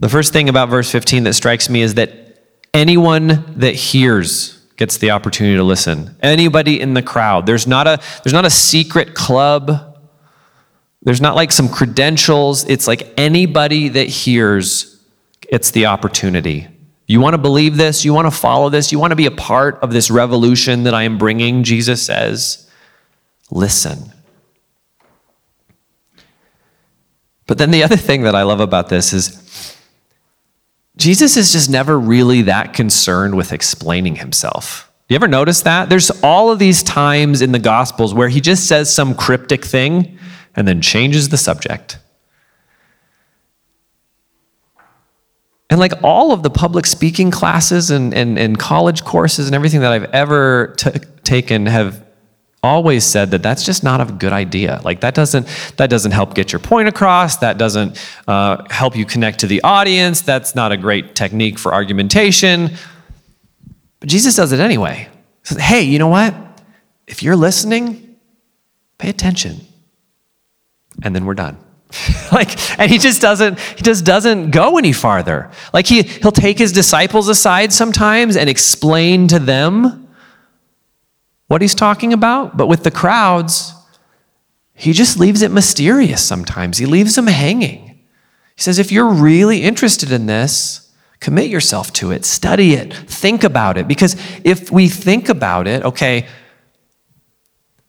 The 0.00 0.08
first 0.08 0.32
thing 0.32 0.48
about 0.48 0.68
verse 0.68 0.90
15 0.90 1.24
that 1.24 1.34
strikes 1.34 1.70
me 1.70 1.80
is 1.80 1.94
that 1.94 2.38
anyone 2.74 3.44
that 3.58 3.74
hears 3.74 4.60
gets 4.76 4.98
the 4.98 5.12
opportunity 5.12 5.56
to 5.56 5.62
listen. 5.62 6.16
Anybody 6.20 6.80
in 6.80 6.94
the 6.94 7.02
crowd. 7.02 7.46
There's 7.46 7.66
not 7.66 7.86
a, 7.86 8.00
there's 8.22 8.32
not 8.32 8.44
a 8.44 8.50
secret 8.50 9.14
club. 9.14 9.96
There's 11.02 11.20
not 11.20 11.36
like 11.36 11.52
some 11.52 11.68
credentials. 11.68 12.64
It's 12.64 12.86
like 12.86 13.14
anybody 13.16 13.88
that 13.88 14.08
hears 14.08 15.00
gets 15.40 15.70
the 15.70 15.86
opportunity. 15.86 16.66
You 17.06 17.20
want 17.20 17.34
to 17.34 17.38
believe 17.38 17.76
this? 17.76 18.04
You 18.04 18.14
want 18.14 18.26
to 18.26 18.30
follow 18.30 18.70
this? 18.70 18.90
You 18.90 18.98
want 18.98 19.10
to 19.10 19.16
be 19.16 19.26
a 19.26 19.30
part 19.30 19.78
of 19.80 19.92
this 19.92 20.10
revolution 20.10 20.84
that 20.84 20.94
I 20.94 21.02
am 21.02 21.18
bringing? 21.18 21.62
Jesus 21.62 22.04
says, 22.04 22.70
listen. 23.50 24.12
But 27.46 27.58
then 27.58 27.70
the 27.70 27.82
other 27.82 27.96
thing 27.96 28.22
that 28.22 28.34
I 28.34 28.42
love 28.42 28.60
about 28.60 28.88
this 28.88 29.12
is 29.12 29.76
Jesus 30.96 31.36
is 31.36 31.52
just 31.52 31.68
never 31.68 31.98
really 31.98 32.42
that 32.42 32.72
concerned 32.72 33.34
with 33.34 33.52
explaining 33.52 34.16
himself. 34.16 34.90
You 35.08 35.16
ever 35.16 35.28
notice 35.28 35.60
that? 35.62 35.90
There's 35.90 36.10
all 36.22 36.50
of 36.50 36.58
these 36.58 36.82
times 36.82 37.42
in 37.42 37.52
the 37.52 37.58
Gospels 37.58 38.14
where 38.14 38.28
he 38.28 38.40
just 38.40 38.66
says 38.66 38.94
some 38.94 39.14
cryptic 39.14 39.64
thing 39.64 40.18
and 40.56 40.66
then 40.66 40.80
changes 40.80 41.28
the 41.28 41.36
subject. 41.36 41.98
And 45.70 45.80
like 45.80 45.92
all 46.02 46.32
of 46.32 46.42
the 46.42 46.50
public 46.50 46.86
speaking 46.86 47.30
classes 47.30 47.90
and, 47.90 48.12
and, 48.14 48.38
and 48.38 48.58
college 48.58 49.04
courses 49.04 49.46
and 49.46 49.54
everything 49.54 49.80
that 49.80 49.92
I've 49.92 50.10
ever 50.12 50.74
t- 50.76 50.90
taken 51.24 51.66
have 51.66 52.04
always 52.64 53.04
said 53.04 53.30
that 53.30 53.42
that's 53.42 53.64
just 53.64 53.84
not 53.84 54.00
a 54.00 54.10
good 54.12 54.32
idea. 54.32 54.80
Like 54.82 55.00
that 55.00 55.14
doesn't 55.14 55.46
that 55.76 55.90
doesn't 55.90 56.12
help 56.12 56.34
get 56.34 56.52
your 56.52 56.58
point 56.58 56.88
across. 56.88 57.36
That 57.38 57.58
doesn't 57.58 58.02
uh, 58.26 58.64
help 58.70 58.96
you 58.96 59.04
connect 59.04 59.40
to 59.40 59.46
the 59.46 59.62
audience. 59.62 60.22
That's 60.22 60.54
not 60.54 60.72
a 60.72 60.76
great 60.76 61.14
technique 61.14 61.58
for 61.58 61.74
argumentation. 61.74 62.70
But 64.00 64.08
Jesus 64.08 64.34
does 64.36 64.52
it 64.52 64.60
anyway. 64.60 65.08
He 65.42 65.48
says, 65.48 65.58
"Hey, 65.58 65.82
you 65.82 65.98
know 65.98 66.08
what? 66.08 66.34
If 67.06 67.22
you're 67.22 67.36
listening, 67.36 68.16
pay 68.98 69.10
attention." 69.10 69.60
And 71.02 71.14
then 71.14 71.26
we're 71.26 71.34
done. 71.34 71.58
like 72.32 72.78
and 72.78 72.90
he 72.90 72.98
just 72.98 73.20
doesn't 73.20 73.58
he 73.58 73.82
just 73.82 74.04
doesn't 74.04 74.50
go 74.50 74.78
any 74.78 74.92
farther. 74.92 75.50
Like 75.72 75.86
he 75.86 76.02
he'll 76.02 76.32
take 76.32 76.58
his 76.58 76.72
disciples 76.72 77.28
aside 77.28 77.72
sometimes 77.72 78.36
and 78.36 78.48
explain 78.48 79.28
to 79.28 79.38
them 79.38 80.08
what 81.46 81.62
he's 81.62 81.74
talking 81.74 82.12
about 82.12 82.56
but 82.56 82.66
with 82.66 82.82
the 82.82 82.90
crowds 82.90 83.74
he 84.74 84.92
just 84.92 85.18
leaves 85.18 85.42
it 85.42 85.52
mysterious 85.52 86.24
sometimes. 86.24 86.78
He 86.78 86.86
leaves 86.86 87.14
them 87.14 87.28
hanging. 87.28 88.00
He 88.56 88.62
says 88.62 88.78
if 88.78 88.90
you're 88.90 89.12
really 89.12 89.62
interested 89.62 90.10
in 90.10 90.26
this 90.26 90.90
commit 91.20 91.48
yourself 91.48 91.92
to 91.94 92.10
it. 92.10 92.24
Study 92.24 92.74
it. 92.74 92.92
Think 92.92 93.44
about 93.44 93.78
it. 93.78 93.88
Because 93.88 94.14
if 94.44 94.70
we 94.70 94.88
think 94.88 95.28
about 95.28 95.66
it 95.66 95.82
okay 95.84 96.26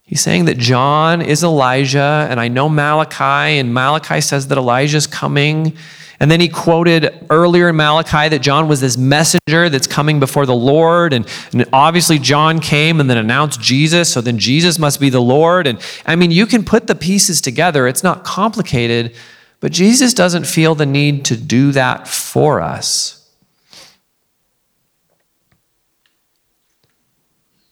He's 0.05 0.21
saying 0.21 0.45
that 0.45 0.59
John 0.59 1.21
is 1.21 1.43
Elijah, 1.43 2.27
and 2.29 2.39
I 2.39 2.47
know 2.47 2.69
Malachi, 2.69 3.57
and 3.57 3.73
Malachi 3.73 4.21
says 4.21 4.47
that 4.49 4.57
Elijah's 4.57 5.07
coming. 5.07 5.75
And 6.19 6.29
then 6.29 6.39
he 6.39 6.47
quoted 6.47 7.25
earlier 7.31 7.69
in 7.69 7.75
Malachi 7.75 8.29
that 8.29 8.39
John 8.39 8.67
was 8.67 8.81
this 8.81 8.97
messenger 8.97 9.67
that's 9.67 9.87
coming 9.87 10.19
before 10.19 10.45
the 10.45 10.55
Lord. 10.55 11.11
And, 11.11 11.27
and, 11.51 11.65
obviously, 11.73 12.19
John 12.19 12.59
came 12.59 12.99
and 12.99 13.09
then 13.09 13.17
announced 13.17 13.59
Jesus, 13.59 14.13
so 14.13 14.21
then 14.21 14.37
Jesus 14.37 14.77
must 14.77 14.99
be 14.99 15.09
the 15.09 15.19
Lord. 15.19 15.65
And 15.65 15.81
I 16.05 16.15
mean, 16.15 16.29
you 16.29 16.45
can 16.45 16.63
put 16.63 16.85
the 16.85 16.95
pieces 16.95 17.41
together, 17.41 17.87
it's 17.87 18.03
not 18.03 18.23
complicated, 18.23 19.15
but 19.59 19.71
Jesus 19.71 20.13
doesn't 20.13 20.45
feel 20.45 20.75
the 20.75 20.85
need 20.85 21.25
to 21.25 21.35
do 21.35 21.71
that 21.71 22.07
for 22.07 22.61
us. 22.61 23.27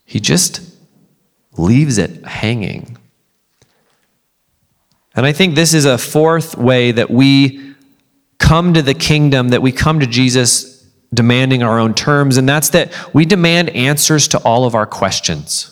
He 0.04 0.19
just 0.19 0.73
leaves 1.58 1.98
it 1.98 2.26
hanging. 2.26 2.98
And 5.16 5.26
I 5.26 5.32
think 5.32 5.56
this 5.56 5.74
is 5.74 5.86
a 5.86 5.98
fourth 5.98 6.58
way 6.58 6.92
that 6.92 7.12
we 7.12 7.76
come 8.39 8.74
to 8.74 8.82
the 8.82 8.94
kingdom, 8.94 9.50
that 9.50 9.62
we 9.62 9.72
come 9.72 10.00
to 10.00 10.08
Jesus 10.08 10.84
demanding 11.13 11.62
our 11.62 11.78
own 11.78 11.94
terms, 11.94 12.38
and 12.38 12.50
that's 12.50 12.70
that 12.70 12.92
we 13.13 13.26
demand 13.26 13.70
answers 13.70 14.28
to 14.30 14.39
all 14.39 14.66
of 14.66 14.74
our 14.74 14.88
questions. 14.88 15.70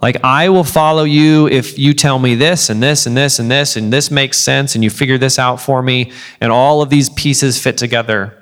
Like, 0.00 0.22
I 0.22 0.50
will 0.50 0.64
follow 0.64 1.04
you 1.04 1.48
if 1.48 1.78
you 1.78 1.94
tell 1.94 2.18
me 2.18 2.34
this 2.34 2.70
and 2.70 2.82
this 2.82 3.06
and 3.06 3.16
this 3.16 3.38
and 3.38 3.50
this, 3.50 3.74
and 3.74 3.92
this 3.92 4.10
makes 4.10 4.38
sense, 4.38 4.74
and 4.74 4.84
you 4.84 4.90
figure 4.90 5.18
this 5.18 5.38
out 5.38 5.60
for 5.60 5.82
me, 5.82 6.12
and 6.40 6.52
all 6.52 6.82
of 6.82 6.90
these 6.90 7.08
pieces 7.08 7.60
fit 7.60 7.78
together. 7.78 8.38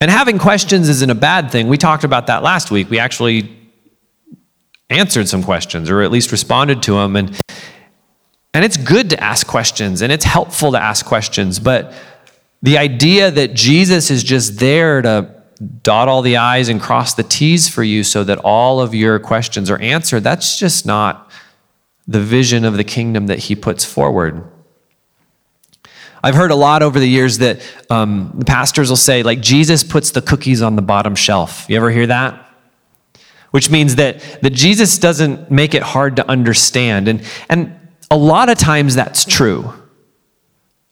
And 0.00 0.10
having 0.10 0.38
questions 0.38 0.88
isn't 0.88 1.10
a 1.10 1.14
bad 1.14 1.50
thing. 1.50 1.68
We 1.68 1.76
talked 1.76 2.04
about 2.04 2.28
that 2.28 2.42
last 2.42 2.70
week. 2.70 2.88
We 2.88 2.98
actually 2.98 3.63
answered 4.90 5.28
some 5.28 5.42
questions 5.42 5.90
or 5.90 6.02
at 6.02 6.10
least 6.10 6.32
responded 6.32 6.82
to 6.84 6.94
them. 6.94 7.16
And, 7.16 7.40
and 8.52 8.64
it's 8.64 8.76
good 8.76 9.10
to 9.10 9.22
ask 9.22 9.46
questions 9.46 10.02
and 10.02 10.12
it's 10.12 10.24
helpful 10.24 10.72
to 10.72 10.82
ask 10.82 11.04
questions. 11.04 11.58
But 11.58 11.92
the 12.62 12.78
idea 12.78 13.30
that 13.30 13.54
Jesus 13.54 14.10
is 14.10 14.22
just 14.22 14.58
there 14.58 15.02
to 15.02 15.42
dot 15.82 16.08
all 16.08 16.22
the 16.22 16.36
I's 16.36 16.68
and 16.68 16.80
cross 16.80 17.14
the 17.14 17.22
T's 17.22 17.68
for 17.68 17.82
you 17.82 18.04
so 18.04 18.24
that 18.24 18.38
all 18.38 18.80
of 18.80 18.94
your 18.94 19.18
questions 19.18 19.70
are 19.70 19.78
answered, 19.80 20.24
that's 20.24 20.58
just 20.58 20.84
not 20.84 21.30
the 22.06 22.20
vision 22.20 22.64
of 22.64 22.76
the 22.76 22.84
kingdom 22.84 23.28
that 23.28 23.38
he 23.38 23.54
puts 23.54 23.84
forward. 23.84 24.44
I've 26.22 26.34
heard 26.34 26.50
a 26.50 26.56
lot 26.56 26.82
over 26.82 26.98
the 26.98 27.06
years 27.06 27.38
that 27.38 27.60
um, 27.90 28.32
the 28.34 28.46
pastors 28.46 28.88
will 28.88 28.96
say, 28.96 29.22
like, 29.22 29.40
Jesus 29.40 29.84
puts 29.84 30.10
the 30.10 30.22
cookies 30.22 30.62
on 30.62 30.74
the 30.74 30.82
bottom 30.82 31.14
shelf. 31.14 31.66
You 31.68 31.76
ever 31.76 31.90
hear 31.90 32.06
that? 32.06 32.43
Which 33.54 33.70
means 33.70 33.94
that, 33.94 34.18
that 34.42 34.52
Jesus 34.52 34.98
doesn't 34.98 35.48
make 35.48 35.74
it 35.74 35.82
hard 35.82 36.16
to 36.16 36.28
understand. 36.28 37.06
And, 37.06 37.22
and 37.48 37.72
a 38.10 38.16
lot 38.16 38.48
of 38.48 38.58
times 38.58 38.96
that's 38.96 39.24
true. 39.24 39.72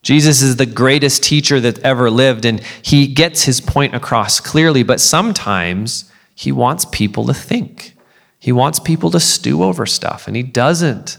Jesus 0.03 0.42
is 0.42 0.55
the 0.55 0.66
greatest 0.66 1.25
teacher 1.25 1.59
that 1.59 1.81
ever 1.81 2.09
lived, 2.09 2.44
and 2.44 2.61
he 2.81 3.09
gets 3.09 3.42
his 3.42 3.61
point 3.61 3.96
across 3.96 4.38
clearly, 4.38 4.85
but 4.85 5.01
sometimes 5.01 6.09
he 6.37 6.53
wants 6.53 6.85
people 6.92 7.27
to 7.27 7.35
think. 7.35 7.96
He 8.38 8.53
wants 8.53 8.79
people 8.79 9.11
to 9.11 9.18
stew 9.18 9.64
over 9.64 9.85
stuff, 9.85 10.29
and 10.29 10.37
he 10.37 10.44
doesn't. 10.44 11.18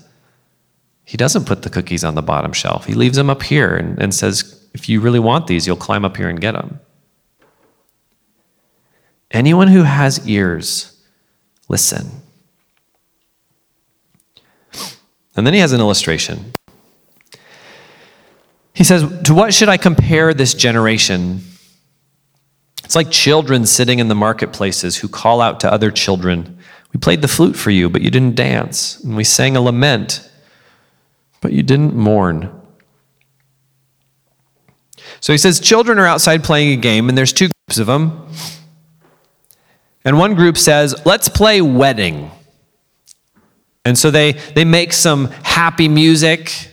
He 1.03 1.17
doesn't 1.17 1.43
put 1.43 1.63
the 1.63 1.69
cookies 1.69 2.05
on 2.05 2.15
the 2.15 2.21
bottom 2.21 2.53
shelf. 2.53 2.85
He 2.85 2.93
leaves 2.93 3.17
them 3.17 3.29
up 3.29 3.43
here 3.43 3.75
and, 3.75 4.01
and 4.01 4.15
says, 4.15 4.65
if 4.73 4.87
you 4.87 5.01
really 5.01 5.19
want 5.19 5.47
these, 5.47 5.67
you'll 5.67 5.75
climb 5.75 6.05
up 6.05 6.15
here 6.15 6.29
and 6.29 6.39
get 6.39 6.53
them. 6.53 6.79
Anyone 9.29 9.67
who 9.67 9.83
has 9.83 10.25
ears, 10.25 10.92
Listen. 11.69 12.09
And 15.35 15.47
then 15.47 15.53
he 15.53 15.59
has 15.59 15.73
an 15.73 15.79
illustration. 15.79 16.53
He 18.73 18.83
says, 18.83 19.03
To 19.23 19.33
what 19.33 19.53
should 19.53 19.69
I 19.69 19.77
compare 19.77 20.33
this 20.33 20.53
generation? 20.53 21.41
It's 22.83 22.95
like 22.95 23.09
children 23.09 23.65
sitting 23.65 23.99
in 23.99 24.07
the 24.07 24.15
marketplaces 24.15 24.97
who 24.97 25.07
call 25.07 25.41
out 25.41 25.59
to 25.61 25.71
other 25.71 25.89
children. 25.89 26.57
We 26.93 26.99
played 26.99 27.21
the 27.21 27.27
flute 27.27 27.55
for 27.55 27.71
you, 27.71 27.89
but 27.89 28.01
you 28.01 28.11
didn't 28.11 28.35
dance. 28.35 28.99
And 29.03 29.15
we 29.15 29.23
sang 29.23 29.55
a 29.55 29.61
lament, 29.61 30.29
but 31.41 31.53
you 31.53 31.63
didn't 31.63 31.95
mourn. 31.95 32.51
So 35.19 35.33
he 35.33 35.37
says, 35.37 35.59
Children 35.59 35.97
are 35.97 36.05
outside 36.05 36.43
playing 36.43 36.77
a 36.77 36.81
game, 36.81 37.09
and 37.09 37.17
there's 37.17 37.33
two 37.33 37.49
groups 37.67 37.79
of 37.79 37.87
them. 37.87 38.27
And 40.05 40.17
one 40.17 40.35
group 40.35 40.57
says, 40.57 41.05
let's 41.05 41.29
play 41.29 41.61
wedding. 41.61 42.29
And 43.85 43.97
so 43.97 44.11
they, 44.11 44.33
they 44.55 44.65
make 44.65 44.93
some 44.93 45.27
happy 45.43 45.87
music. 45.87 46.71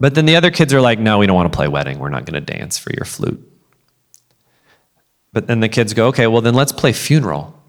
But 0.00 0.14
then 0.14 0.26
the 0.26 0.36
other 0.36 0.50
kids 0.50 0.74
are 0.74 0.80
like, 0.80 0.98
no, 0.98 1.18
we 1.18 1.26
don't 1.26 1.36
want 1.36 1.52
to 1.52 1.56
play 1.56 1.68
wedding. 1.68 1.98
We're 1.98 2.10
not 2.10 2.24
going 2.24 2.44
to 2.44 2.52
dance 2.52 2.78
for 2.78 2.92
your 2.92 3.04
flute. 3.04 3.40
But 5.32 5.46
then 5.46 5.60
the 5.60 5.68
kids 5.68 5.94
go, 5.94 6.08
okay, 6.08 6.26
well, 6.26 6.40
then 6.40 6.54
let's 6.54 6.72
play 6.72 6.92
funeral. 6.92 7.60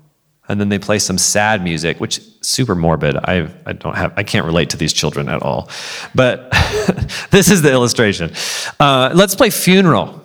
And 0.47 0.59
then 0.59 0.69
they 0.69 0.77
play 0.77 0.99
some 0.99 1.17
sad 1.17 1.63
music, 1.63 1.99
which 1.99 2.19
super 2.41 2.75
morbid. 2.75 3.15
I, 3.17 3.51
I 3.65 3.73
don't 3.73 3.95
have, 3.95 4.13
I 4.15 4.23
can't 4.23 4.45
relate 4.45 4.69
to 4.71 4.77
these 4.77 4.93
children 4.93 5.27
at 5.29 5.41
all. 5.41 5.69
But 6.13 6.51
this 7.31 7.49
is 7.49 7.63
the 7.63 7.71
illustration. 7.71 8.31
Uh, 8.79 9.11
let's 9.15 9.33
play 9.33 9.49
funeral. 9.49 10.21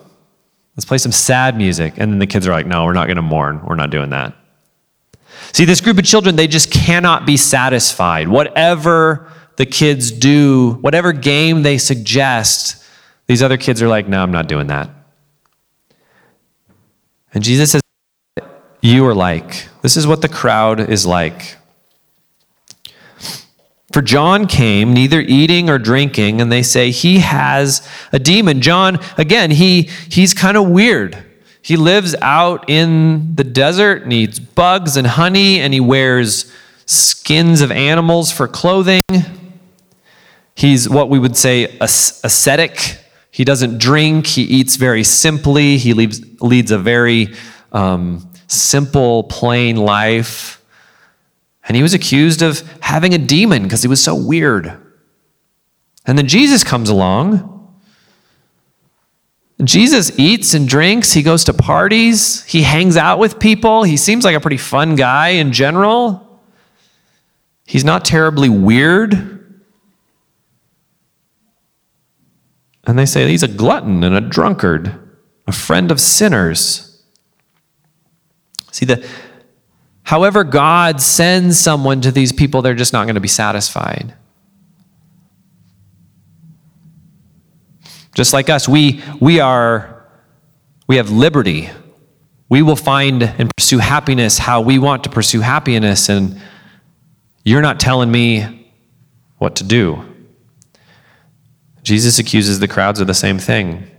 Let's 0.75 0.85
play 0.85 0.97
some 0.97 1.11
sad 1.11 1.57
music. 1.57 1.95
And 1.97 2.11
then 2.11 2.19
the 2.19 2.27
kids 2.27 2.47
are 2.47 2.51
like, 2.51 2.65
no, 2.65 2.85
we're 2.85 2.93
not 2.93 3.07
going 3.07 3.17
to 3.17 3.21
mourn. 3.21 3.63
We're 3.65 3.75
not 3.75 3.89
doing 3.89 4.09
that. 4.11 4.35
See, 5.53 5.65
this 5.65 5.81
group 5.81 5.97
of 5.97 6.05
children, 6.05 6.35
they 6.35 6.47
just 6.47 6.71
cannot 6.71 7.25
be 7.25 7.35
satisfied. 7.35 8.27
Whatever 8.27 9.29
the 9.57 9.65
kids 9.65 10.11
do, 10.11 10.77
whatever 10.81 11.11
game 11.11 11.63
they 11.63 11.77
suggest, 11.77 12.83
these 13.27 13.43
other 13.43 13.57
kids 13.57 13.81
are 13.81 13.87
like, 13.87 14.07
no, 14.07 14.21
I'm 14.23 14.31
not 14.31 14.47
doing 14.47 14.67
that. 14.67 14.89
And 17.33 17.43
Jesus 17.43 17.71
says, 17.71 17.81
You 18.81 19.05
are 19.05 19.13
like. 19.13 19.67
This 19.81 19.97
is 19.97 20.05
what 20.05 20.21
the 20.21 20.29
crowd 20.29 20.79
is 20.79 21.05
like. 21.05 21.57
For 23.91 24.01
John 24.01 24.47
came 24.47 24.93
neither 24.93 25.19
eating 25.19 25.69
or 25.69 25.77
drinking, 25.77 26.39
and 26.39 26.51
they 26.51 26.63
say 26.63 26.91
he 26.91 27.19
has 27.19 27.87
a 28.13 28.19
demon. 28.19 28.61
John, 28.61 28.99
again, 29.17 29.51
he, 29.51 29.83
he's 30.09 30.33
kind 30.33 30.55
of 30.55 30.69
weird. 30.69 31.17
He 31.61 31.75
lives 31.75 32.15
out 32.21 32.69
in 32.69 33.35
the 33.35 33.43
desert 33.43 34.11
eats 34.11 34.39
bugs 34.39 34.97
and 34.97 35.05
honey, 35.05 35.59
and 35.59 35.73
he 35.73 35.79
wears 35.79 36.51
skins 36.85 37.61
of 37.61 37.71
animals 37.71 38.31
for 38.31 38.47
clothing. 38.47 39.01
He's 40.55 40.89
what 40.89 41.09
we 41.09 41.19
would 41.19 41.35
say 41.37 41.77
ascetic. 41.79 42.97
He 43.31 43.43
doesn't 43.43 43.77
drink, 43.77 44.27
he 44.27 44.43
eats 44.43 44.75
very 44.75 45.03
simply, 45.03 45.77
he 45.77 45.93
leads, 45.93 46.21
leads 46.41 46.71
a 46.71 46.77
very 46.77 47.33
um, 47.71 48.29
simple, 48.47 49.23
plain 49.23 49.77
life. 49.77 50.60
And 51.71 51.77
he 51.77 51.83
was 51.83 51.93
accused 51.93 52.41
of 52.41 52.69
having 52.81 53.13
a 53.13 53.17
demon 53.17 53.63
because 53.63 53.81
he 53.81 53.87
was 53.87 54.03
so 54.03 54.13
weird. 54.13 54.77
And 56.05 56.17
then 56.17 56.27
Jesus 56.27 56.65
comes 56.65 56.89
along. 56.89 57.77
Jesus 59.63 60.11
eats 60.19 60.53
and 60.53 60.67
drinks. 60.67 61.13
He 61.13 61.23
goes 61.23 61.45
to 61.45 61.53
parties. 61.53 62.43
He 62.43 62.63
hangs 62.63 62.97
out 62.97 63.19
with 63.19 63.39
people. 63.39 63.83
He 63.83 63.95
seems 63.95 64.25
like 64.25 64.35
a 64.35 64.41
pretty 64.41 64.57
fun 64.57 64.97
guy 64.97 65.29
in 65.29 65.53
general. 65.53 66.41
He's 67.65 67.85
not 67.85 68.03
terribly 68.03 68.49
weird. 68.49 69.63
And 72.83 72.99
they 72.99 73.05
say 73.05 73.29
he's 73.29 73.43
a 73.43 73.47
glutton 73.47 74.03
and 74.03 74.13
a 74.13 74.19
drunkard, 74.19 74.93
a 75.47 75.53
friend 75.53 75.89
of 75.89 76.01
sinners. 76.01 77.01
See, 78.73 78.83
the, 78.83 79.07
However, 80.11 80.43
God 80.43 80.99
sends 80.99 81.57
someone 81.57 82.01
to 82.01 82.11
these 82.11 82.33
people, 82.33 82.61
they're 82.61 82.75
just 82.75 82.91
not 82.91 83.05
going 83.05 83.15
to 83.15 83.21
be 83.21 83.29
satisfied. 83.29 84.13
Just 88.13 88.33
like 88.33 88.49
us, 88.49 88.67
we, 88.67 89.01
we 89.21 89.39
are, 89.39 90.05
we 90.85 90.97
have 90.97 91.11
liberty. 91.11 91.69
We 92.49 92.61
will 92.61 92.75
find 92.75 93.23
and 93.23 93.49
pursue 93.55 93.77
happiness 93.77 94.37
how 94.37 94.59
we 94.59 94.79
want 94.79 95.05
to 95.05 95.09
pursue 95.09 95.39
happiness, 95.39 96.09
and 96.09 96.41
you're 97.45 97.61
not 97.61 97.79
telling 97.79 98.11
me 98.11 98.69
what 99.37 99.55
to 99.55 99.63
do. 99.63 100.03
Jesus 101.83 102.19
accuses 102.19 102.59
the 102.59 102.67
crowds 102.67 102.99
of 102.99 103.07
the 103.07 103.13
same 103.13 103.39
thing. 103.39 103.89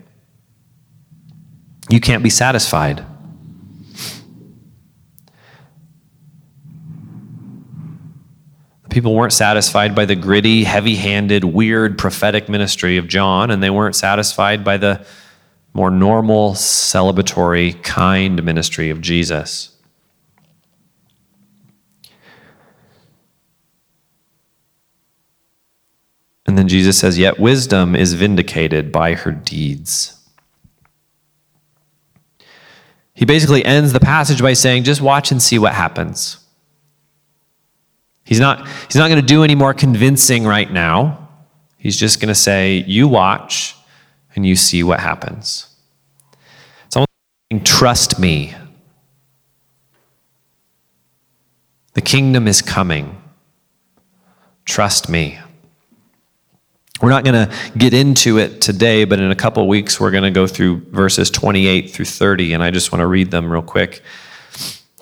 You 1.88 2.00
can't 2.00 2.22
be 2.22 2.28
satisfied. 2.28 3.02
People 8.92 9.14
weren't 9.14 9.32
satisfied 9.32 9.94
by 9.94 10.04
the 10.04 10.14
gritty, 10.14 10.64
heavy 10.64 10.96
handed, 10.96 11.44
weird 11.44 11.96
prophetic 11.96 12.50
ministry 12.50 12.98
of 12.98 13.08
John, 13.08 13.50
and 13.50 13.62
they 13.62 13.70
weren't 13.70 13.96
satisfied 13.96 14.64
by 14.64 14.76
the 14.76 15.06
more 15.72 15.90
normal, 15.90 16.52
celebratory, 16.52 17.82
kind 17.82 18.44
ministry 18.44 18.90
of 18.90 19.00
Jesus. 19.00 19.74
And 26.44 26.58
then 26.58 26.68
Jesus 26.68 26.98
says, 26.98 27.18
Yet 27.18 27.40
wisdom 27.40 27.96
is 27.96 28.12
vindicated 28.12 28.92
by 28.92 29.14
her 29.14 29.32
deeds. 29.32 30.20
He 33.14 33.24
basically 33.24 33.64
ends 33.64 33.94
the 33.94 34.00
passage 34.00 34.42
by 34.42 34.52
saying, 34.52 34.84
Just 34.84 35.00
watch 35.00 35.32
and 35.32 35.42
see 35.42 35.58
what 35.58 35.72
happens. 35.72 36.41
He's 38.32 38.40
not, 38.40 38.66
he's 38.86 38.96
not 38.96 39.08
going 39.08 39.20
to 39.20 39.26
do 39.26 39.44
any 39.44 39.54
more 39.54 39.74
convincing 39.74 40.46
right 40.46 40.72
now. 40.72 41.28
He's 41.76 41.98
just 41.98 42.18
going 42.18 42.30
to 42.30 42.34
say, 42.34 42.82
You 42.86 43.06
watch 43.06 43.76
and 44.34 44.46
you 44.46 44.56
see 44.56 44.82
what 44.82 45.00
happens. 45.00 45.68
It's 46.86 46.96
almost 46.96 47.10
Trust 47.66 48.18
me. 48.18 48.54
The 51.92 52.00
kingdom 52.00 52.48
is 52.48 52.62
coming. 52.62 53.20
Trust 54.64 55.10
me. 55.10 55.38
We're 57.02 57.10
not 57.10 57.24
going 57.24 57.46
to 57.46 57.54
get 57.76 57.92
into 57.92 58.38
it 58.38 58.62
today, 58.62 59.04
but 59.04 59.20
in 59.20 59.30
a 59.30 59.36
couple 59.36 59.68
weeks, 59.68 60.00
we're 60.00 60.10
going 60.10 60.22
to 60.22 60.30
go 60.30 60.46
through 60.46 60.86
verses 60.86 61.28
28 61.30 61.90
through 61.90 62.06
30, 62.06 62.54
and 62.54 62.62
I 62.62 62.70
just 62.70 62.92
want 62.92 63.00
to 63.00 63.06
read 63.06 63.30
them 63.30 63.52
real 63.52 63.60
quick. 63.60 64.00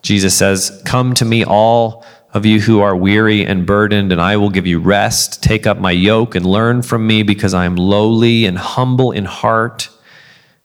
Jesus 0.03 0.35
says, 0.35 0.83
Come 0.85 1.15
to 1.15 1.25
me, 1.25 1.45
all 1.45 2.05
of 2.33 2.47
you 2.47 2.61
who 2.61 2.81
are 2.81 2.95
weary 2.95 3.45
and 3.45 3.67
burdened, 3.67 4.13
and 4.13 4.21
I 4.21 4.37
will 4.37 4.51
give 4.51 4.67
you 4.67 4.79
rest. 4.79 5.43
Take 5.43 5.67
up 5.67 5.79
my 5.79 5.91
yoke 5.91 6.35
and 6.35 6.47
learn 6.47 6.83
from 6.83 7.07
me, 7.07 7.23
because 7.23 7.55
I 7.55 7.65
am 7.65 7.77
lowly 7.77 8.47
and 8.47 8.57
humble 8.57 9.11
in 9.11 9.25
heart, 9.25 9.89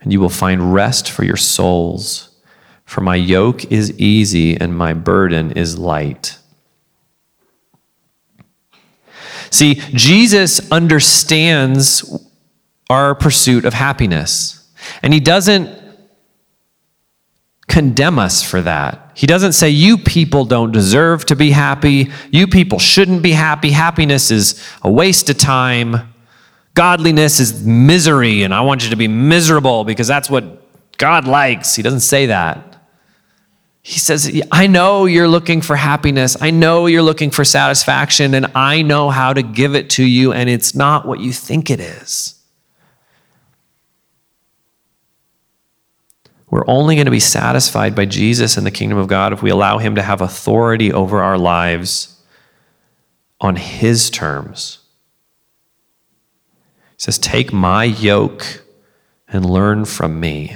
and 0.01 0.13
you 0.13 0.19
will 0.19 0.29
find 0.29 0.73
rest 0.73 1.09
for 1.09 1.23
your 1.23 1.37
souls. 1.37 2.29
For 2.85 3.01
my 3.01 3.15
yoke 3.15 3.71
is 3.71 3.99
easy 3.99 4.55
and 4.55 4.77
my 4.77 4.93
burden 4.93 5.51
is 5.53 5.79
light. 5.79 6.37
See, 9.49 9.75
Jesus 9.91 10.71
understands 10.71 12.27
our 12.89 13.15
pursuit 13.15 13.65
of 13.65 13.73
happiness, 13.73 14.69
and 15.01 15.13
he 15.13 15.19
doesn't 15.19 15.84
condemn 17.67 18.19
us 18.19 18.43
for 18.43 18.61
that. 18.61 19.11
He 19.15 19.27
doesn't 19.27 19.53
say, 19.53 19.69
You 19.69 19.97
people 19.97 20.45
don't 20.45 20.71
deserve 20.71 21.25
to 21.25 21.35
be 21.35 21.51
happy. 21.51 22.11
You 22.31 22.47
people 22.47 22.79
shouldn't 22.79 23.21
be 23.21 23.31
happy. 23.31 23.71
Happiness 23.71 24.31
is 24.31 24.61
a 24.81 24.91
waste 24.91 25.29
of 25.29 25.37
time. 25.37 26.13
Godliness 26.73 27.39
is 27.39 27.65
misery, 27.65 28.43
and 28.43 28.53
I 28.53 28.61
want 28.61 28.83
you 28.83 28.89
to 28.89 28.97
be 28.97 29.07
miserable 29.07 29.85
because 29.85 30.07
that's 30.07 30.29
what 30.29 30.61
God 30.97 31.25
likes. 31.25 31.75
He 31.75 31.81
doesn't 31.81 32.01
say 32.01 32.25
that. 32.25 32.75
He 33.81 33.99
says, 33.99 34.41
I 34.51 34.67
know 34.67 35.05
you're 35.05 35.27
looking 35.27 35.61
for 35.61 35.75
happiness. 35.75 36.35
I 36.41 36.49
know 36.49 36.87
you're 36.87 37.03
looking 37.03 37.29
for 37.29 37.45
satisfaction, 37.45 38.33
and 38.33 38.47
I 38.55 38.81
know 38.81 39.09
how 39.09 39.31
to 39.31 39.43
give 39.43 39.75
it 39.75 39.91
to 39.91 40.03
you, 40.03 40.33
and 40.33 40.49
it's 40.49 40.75
not 40.75 41.07
what 41.07 41.19
you 41.19 41.31
think 41.31 41.69
it 41.69 41.79
is. 41.79 42.35
We're 46.55 46.63
only 46.67 46.95
going 46.95 47.03
to 47.03 47.11
be 47.11 47.19
satisfied 47.19 47.95
by 47.95 48.05
Jesus 48.05 48.55
and 48.55 48.65
the 48.65 48.71
kingdom 48.71 48.97
of 48.97 49.09
God 49.09 49.33
if 49.33 49.43
we 49.43 49.49
allow 49.49 49.77
Him 49.77 49.95
to 49.95 50.01
have 50.01 50.21
authority 50.21 50.89
over 50.89 51.21
our 51.21 51.37
lives 51.37 52.17
on 53.41 53.57
His 53.57 54.09
terms. 54.09 54.79
He 56.91 56.99
says, 56.99 57.17
Take 57.17 57.51
my 57.51 57.83
yoke 57.83 58.63
and 59.27 59.45
learn 59.45 59.83
from 59.83 60.17
me, 60.21 60.55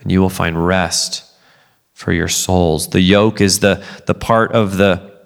and 0.00 0.10
you 0.10 0.20
will 0.20 0.30
find 0.30 0.66
rest 0.66 1.24
for 1.92 2.12
your 2.12 2.26
souls. 2.26 2.88
The 2.88 3.00
yoke 3.00 3.40
is 3.40 3.60
the, 3.60 3.84
the 4.06 4.14
part 4.14 4.50
of 4.50 4.78
the 4.78 5.16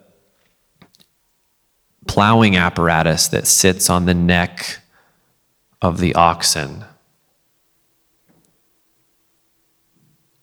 plowing 2.07 2.59
apparatus 2.59 3.29
that 3.29 3.47
sits 3.47 3.89
on 3.89 4.05
the 4.05 4.13
neck 4.13 4.81
of 5.81 5.99
the 5.99 6.15
oxen. 6.15 6.85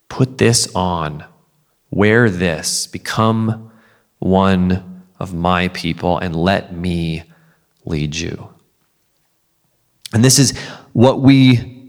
Put 0.10 0.38
this 0.38 0.74
on. 0.76 1.24
Wear 1.92 2.30
this. 2.30 2.88
Become 2.88 3.72
one 4.20 5.04
of 5.20 5.34
my 5.34 5.68
people 5.70 6.18
and 6.18 6.36
let 6.36 6.74
me 6.76 7.24
lead 7.86 8.16
you. 8.16 8.54
And 10.14 10.24
this 10.24 10.40
is 10.40 10.58
what 10.94 11.22
we 11.22 11.80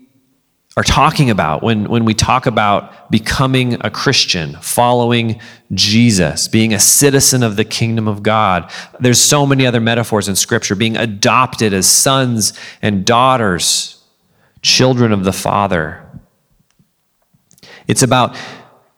are 0.77 0.85
talking 0.85 1.31
about 1.31 1.63
when, 1.63 1.89
when 1.89 2.05
we 2.05 2.15
talk 2.15 2.47
about 2.47 3.11
becoming 3.11 3.77
a 3.81 3.91
Christian, 3.91 4.57
following 4.61 5.41
Jesus, 5.75 6.47
being 6.47 6.73
a 6.73 6.79
citizen 6.79 7.43
of 7.43 7.57
the 7.57 7.65
kingdom 7.65 8.07
of 8.07 8.23
God. 8.23 8.71
There's 9.01 9.21
so 9.21 9.45
many 9.45 9.67
other 9.67 9.81
metaphors 9.81 10.29
in 10.29 10.37
Scripture 10.37 10.77
being 10.77 10.97
adopted 10.97 11.73
as 11.73 11.89
sons 11.89 12.53
and 12.83 13.05
daughters, 13.05 14.03
children 14.63 15.13
of 15.13 15.25
the 15.25 15.33
Father. 15.33 16.07
It's 17.91 18.03
about 18.05 18.37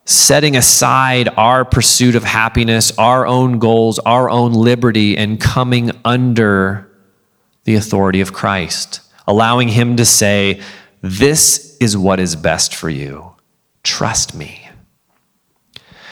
setting 0.05 0.55
aside 0.55 1.31
our 1.39 1.65
pursuit 1.65 2.15
of 2.15 2.25
happiness, 2.25 2.93
our 2.99 3.27
own 3.27 3.59
goals, 3.59 3.99
our 4.01 4.29
own 4.29 4.53
liberty, 4.53 5.17
and 5.17 5.41
coming 5.41 5.93
under 6.05 6.91
the 7.65 7.75
authority 7.77 8.21
of 8.21 8.35
Christ, 8.35 9.01
allowing 9.27 9.69
Him 9.69 9.97
to 9.97 10.05
say, 10.05 10.61
This 11.01 11.79
is 11.81 11.97
what 11.97 12.21
is 12.21 12.37
best 12.37 12.75
for 12.75 12.91
you. 12.91 13.35
Trust 13.83 14.35
me. 14.35 14.69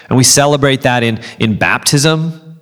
And 0.09 0.17
we 0.17 0.25
celebrate 0.25 0.81
that 0.83 1.03
in, 1.03 1.21
in 1.39 1.59
baptism 1.59 2.61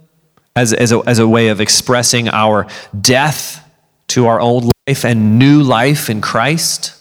as, 0.57 0.73
as, 0.73 0.91
a, 0.91 1.01
as 1.07 1.21
a 1.21 1.29
way 1.29 1.49
of 1.49 1.61
expressing 1.61 2.29
our 2.29 2.67
death 3.01 3.65
to 4.09 4.27
our 4.27 4.41
old 4.41 4.73
life 4.89 5.05
and 5.05 5.39
new 5.39 5.63
life 5.63 6.11
in 6.11 6.21
Christ. 6.21 6.98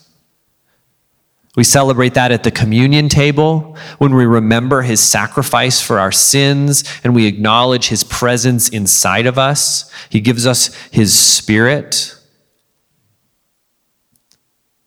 We 1.57 1.63
celebrate 1.63 2.13
that 2.13 2.31
at 2.31 2.43
the 2.43 2.51
communion 2.51 3.09
table 3.09 3.75
when 3.97 4.13
we 4.13 4.27
remember 4.27 4.83
his 4.83 4.99
sacrifice 4.99 5.81
for 5.81 5.99
our 5.99 6.11
sins 6.11 6.83
and 7.03 7.15
we 7.15 7.25
acknowledge 7.25 7.87
his 7.87 8.03
presence 8.03 8.69
inside 8.69 9.25
of 9.25 9.39
us. 9.39 9.91
He 10.11 10.21
gives 10.21 10.45
us 10.45 10.71
his 10.91 11.17
spirit. 11.17 12.15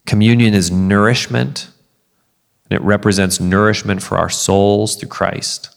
Communion 0.05 0.53
is 0.53 0.71
nourishment, 0.71 1.69
and 2.69 2.79
it 2.79 2.81
represents 2.83 3.41
nourishment 3.41 4.01
for 4.01 4.17
our 4.17 4.29
souls 4.29 4.95
through 4.95 5.09
Christ. 5.09 5.75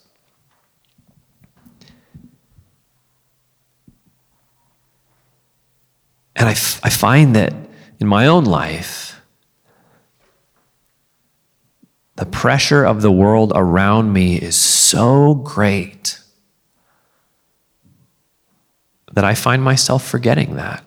And 6.37 6.49
I, 6.49 6.53
f- 6.53 6.81
I 6.85 6.89
find 6.89 7.35
that 7.35 7.53
in 7.99 8.07
my 8.07 8.29
own 8.29 8.45
life, 8.45 9.14
the 12.17 12.27
pressure 12.27 12.85
of 12.85 13.03
the 13.03 13.11
world 13.11 13.53
around 13.55 14.13
me 14.13 14.37
is 14.37 14.57
so 14.57 15.35
great 15.35 16.21
that 19.13 19.25
I 19.25 19.35
find 19.35 19.63
myself 19.63 20.05
forgetting 20.07 20.57
that. 20.57 20.85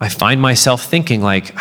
I 0.00 0.08
find 0.08 0.40
myself 0.40 0.84
thinking 0.84 1.22
like 1.22 1.54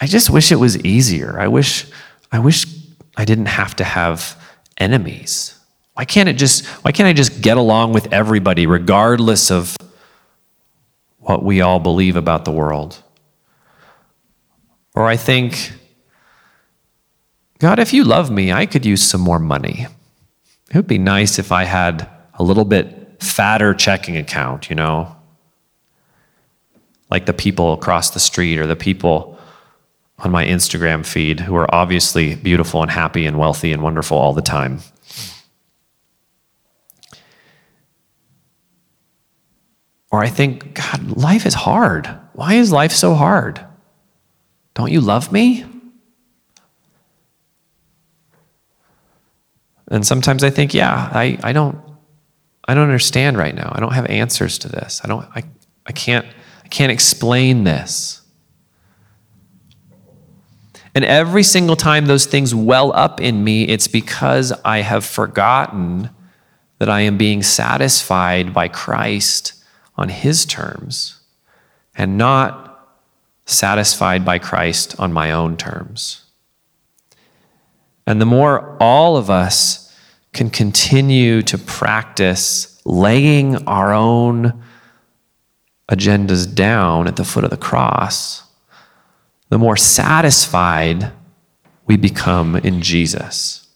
I 0.00 0.06
just 0.06 0.30
wish 0.30 0.52
it 0.52 0.56
was 0.56 0.78
easier. 0.84 1.38
I 1.38 1.48
wish 1.48 1.86
I 2.32 2.38
wish 2.38 2.66
I 3.16 3.24
didn't 3.24 3.46
have 3.46 3.76
to 3.76 3.84
have 3.84 4.40
enemies. 4.78 5.58
Why 5.94 6.04
can't 6.04 6.28
it 6.28 6.34
just 6.34 6.66
why 6.82 6.92
can't 6.92 7.06
I 7.06 7.12
just 7.12 7.42
get 7.42 7.56
along 7.56 7.92
with 7.92 8.12
everybody 8.12 8.66
regardless 8.66 9.50
of 9.50 9.76
what 11.18 11.42
we 11.42 11.60
all 11.60 11.78
believe 11.78 12.16
about 12.16 12.44
the 12.44 12.52
world? 12.52 13.02
Or 14.94 15.06
I 15.06 15.16
think 15.16 15.72
God, 17.64 17.78
if 17.78 17.94
you 17.94 18.04
love 18.04 18.30
me, 18.30 18.52
I 18.52 18.66
could 18.66 18.84
use 18.84 19.02
some 19.02 19.22
more 19.22 19.38
money. 19.38 19.86
It 20.68 20.76
would 20.76 20.86
be 20.86 20.98
nice 20.98 21.38
if 21.38 21.50
I 21.50 21.64
had 21.64 22.06
a 22.34 22.42
little 22.42 22.66
bit 22.66 23.22
fatter 23.22 23.72
checking 23.72 24.18
account, 24.18 24.68
you 24.68 24.76
know? 24.76 25.16
Like 27.10 27.24
the 27.24 27.32
people 27.32 27.72
across 27.72 28.10
the 28.10 28.20
street 28.20 28.58
or 28.58 28.66
the 28.66 28.76
people 28.76 29.38
on 30.18 30.30
my 30.30 30.44
Instagram 30.44 31.06
feed 31.06 31.40
who 31.40 31.56
are 31.56 31.74
obviously 31.74 32.34
beautiful 32.34 32.82
and 32.82 32.90
happy 32.90 33.24
and 33.24 33.38
wealthy 33.38 33.72
and 33.72 33.82
wonderful 33.82 34.18
all 34.18 34.34
the 34.34 34.42
time. 34.42 34.80
Or 40.10 40.22
I 40.22 40.28
think, 40.28 40.74
God, 40.74 41.16
life 41.16 41.46
is 41.46 41.54
hard. 41.54 42.14
Why 42.34 42.56
is 42.56 42.70
life 42.70 42.92
so 42.92 43.14
hard? 43.14 43.64
Don't 44.74 44.92
you 44.92 45.00
love 45.00 45.32
me? 45.32 45.64
And 49.90 50.06
sometimes 50.06 50.42
I 50.42 50.50
think, 50.50 50.74
yeah, 50.74 51.10
I, 51.12 51.38
I 51.42 51.52
don't 51.52 51.78
I 52.66 52.74
don't 52.74 52.84
understand 52.84 53.36
right 53.36 53.54
now. 53.54 53.70
I 53.74 53.80
don't 53.80 53.92
have 53.92 54.06
answers 54.06 54.58
to 54.60 54.68
this. 54.68 55.00
I 55.04 55.08
don't 55.08 55.24
I, 55.34 55.44
I 55.86 55.92
can't 55.92 56.26
I 56.64 56.68
can't 56.68 56.90
explain 56.90 57.64
this. 57.64 58.22
And 60.94 61.04
every 61.04 61.42
single 61.42 61.76
time 61.76 62.06
those 62.06 62.24
things 62.24 62.54
well 62.54 62.92
up 62.92 63.20
in 63.20 63.42
me, 63.42 63.64
it's 63.64 63.88
because 63.88 64.52
I 64.64 64.78
have 64.78 65.04
forgotten 65.04 66.10
that 66.78 66.88
I 66.88 67.00
am 67.00 67.18
being 67.18 67.42
satisfied 67.42 68.54
by 68.54 68.68
Christ 68.68 69.54
on 69.96 70.08
his 70.08 70.46
terms 70.46 71.20
and 71.96 72.16
not 72.16 72.96
satisfied 73.46 74.24
by 74.24 74.38
Christ 74.38 74.98
on 74.98 75.12
my 75.12 75.32
own 75.32 75.56
terms. 75.56 76.23
And 78.06 78.20
the 78.20 78.26
more 78.26 78.76
all 78.80 79.16
of 79.16 79.30
us 79.30 79.94
can 80.32 80.50
continue 80.50 81.42
to 81.42 81.56
practice 81.56 82.80
laying 82.84 83.56
our 83.66 83.92
own 83.92 84.62
agendas 85.90 86.52
down 86.52 87.06
at 87.06 87.16
the 87.16 87.24
foot 87.24 87.44
of 87.44 87.50
the 87.50 87.56
cross, 87.56 88.42
the 89.48 89.58
more 89.58 89.76
satisfied 89.76 91.12
we 91.86 91.96
become 91.96 92.56
in 92.56 92.82
Jesus. 92.82 93.66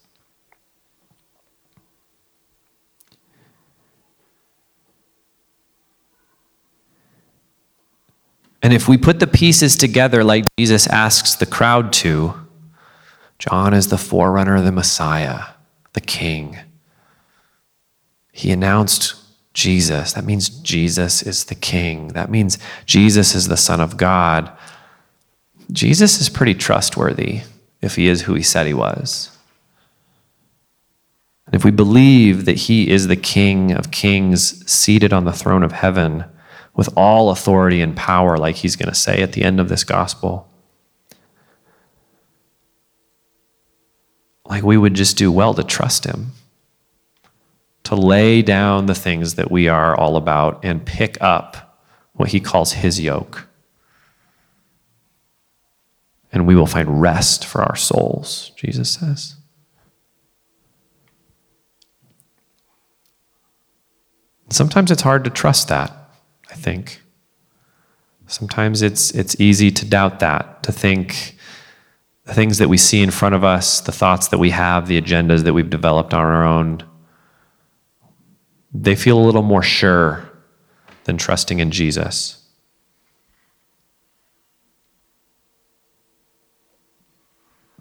And 8.62 8.72
if 8.72 8.88
we 8.88 8.98
put 8.98 9.20
the 9.20 9.26
pieces 9.26 9.76
together 9.76 10.24
like 10.24 10.44
Jesus 10.58 10.86
asks 10.88 11.36
the 11.36 11.46
crowd 11.46 11.92
to, 11.94 12.47
John 13.38 13.74
is 13.74 13.88
the 13.88 13.98
forerunner 13.98 14.56
of 14.56 14.64
the 14.64 14.72
Messiah, 14.72 15.44
the 15.92 16.00
King. 16.00 16.58
He 18.32 18.50
announced 18.50 19.14
Jesus. 19.54 20.12
That 20.12 20.24
means 20.24 20.48
Jesus 20.48 21.22
is 21.22 21.44
the 21.44 21.54
King. 21.54 22.08
That 22.08 22.30
means 22.30 22.58
Jesus 22.86 23.34
is 23.34 23.48
the 23.48 23.56
Son 23.56 23.80
of 23.80 23.96
God. 23.96 24.50
Jesus 25.70 26.20
is 26.20 26.28
pretty 26.28 26.54
trustworthy 26.54 27.42
if 27.80 27.96
he 27.96 28.08
is 28.08 28.22
who 28.22 28.34
he 28.34 28.42
said 28.42 28.66
he 28.66 28.74
was. 28.74 29.36
And 31.46 31.54
if 31.54 31.64
we 31.64 31.70
believe 31.70 32.44
that 32.44 32.56
he 32.56 32.90
is 32.90 33.06
the 33.06 33.16
King 33.16 33.72
of 33.72 33.90
kings 33.90 34.70
seated 34.70 35.12
on 35.12 35.24
the 35.24 35.32
throne 35.32 35.62
of 35.62 35.72
heaven, 35.72 36.24
with 36.78 36.88
all 36.96 37.30
authority 37.30 37.80
and 37.80 37.96
power, 37.96 38.38
like 38.38 38.54
he's 38.54 38.76
going 38.76 38.88
to 38.88 38.94
say 38.94 39.20
at 39.20 39.32
the 39.32 39.42
end 39.42 39.58
of 39.58 39.68
this 39.68 39.82
gospel. 39.82 40.48
Like 44.48 44.64
we 44.64 44.76
would 44.76 44.94
just 44.94 45.16
do 45.16 45.30
well 45.30 45.54
to 45.54 45.62
trust 45.62 46.04
him, 46.04 46.32
to 47.84 47.94
lay 47.94 48.42
down 48.42 48.86
the 48.86 48.94
things 48.94 49.34
that 49.34 49.50
we 49.50 49.68
are 49.68 49.94
all 49.94 50.16
about 50.16 50.64
and 50.64 50.84
pick 50.84 51.18
up 51.20 51.78
what 52.14 52.30
he 52.30 52.40
calls 52.40 52.72
his 52.72 53.00
yoke. 53.00 53.46
And 56.32 56.46
we 56.46 56.54
will 56.54 56.66
find 56.66 57.00
rest 57.00 57.44
for 57.44 57.62
our 57.62 57.76
souls, 57.76 58.52
Jesus 58.56 58.90
says. 58.90 59.36
Sometimes 64.50 64.90
it's 64.90 65.02
hard 65.02 65.24
to 65.24 65.30
trust 65.30 65.68
that. 65.68 65.92
I 66.50 66.54
think. 66.54 67.02
Sometimes 68.26 68.82
it's, 68.82 69.10
it's 69.12 69.40
easy 69.40 69.70
to 69.70 69.84
doubt 69.84 70.20
that, 70.20 70.62
to 70.62 70.72
think 70.72 71.37
the 72.28 72.34
things 72.34 72.58
that 72.58 72.68
we 72.68 72.76
see 72.76 73.02
in 73.02 73.10
front 73.10 73.34
of 73.34 73.42
us, 73.42 73.80
the 73.80 73.90
thoughts 73.90 74.28
that 74.28 74.36
we 74.36 74.50
have, 74.50 74.86
the 74.86 75.00
agendas 75.00 75.44
that 75.44 75.54
we've 75.54 75.70
developed 75.70 76.12
on 76.12 76.20
our 76.20 76.44
own, 76.44 76.82
they 78.70 78.94
feel 78.94 79.18
a 79.18 79.24
little 79.24 79.42
more 79.42 79.62
sure 79.62 80.28
than 81.04 81.16
trusting 81.16 81.58
in 81.58 81.70
Jesus. 81.70 82.46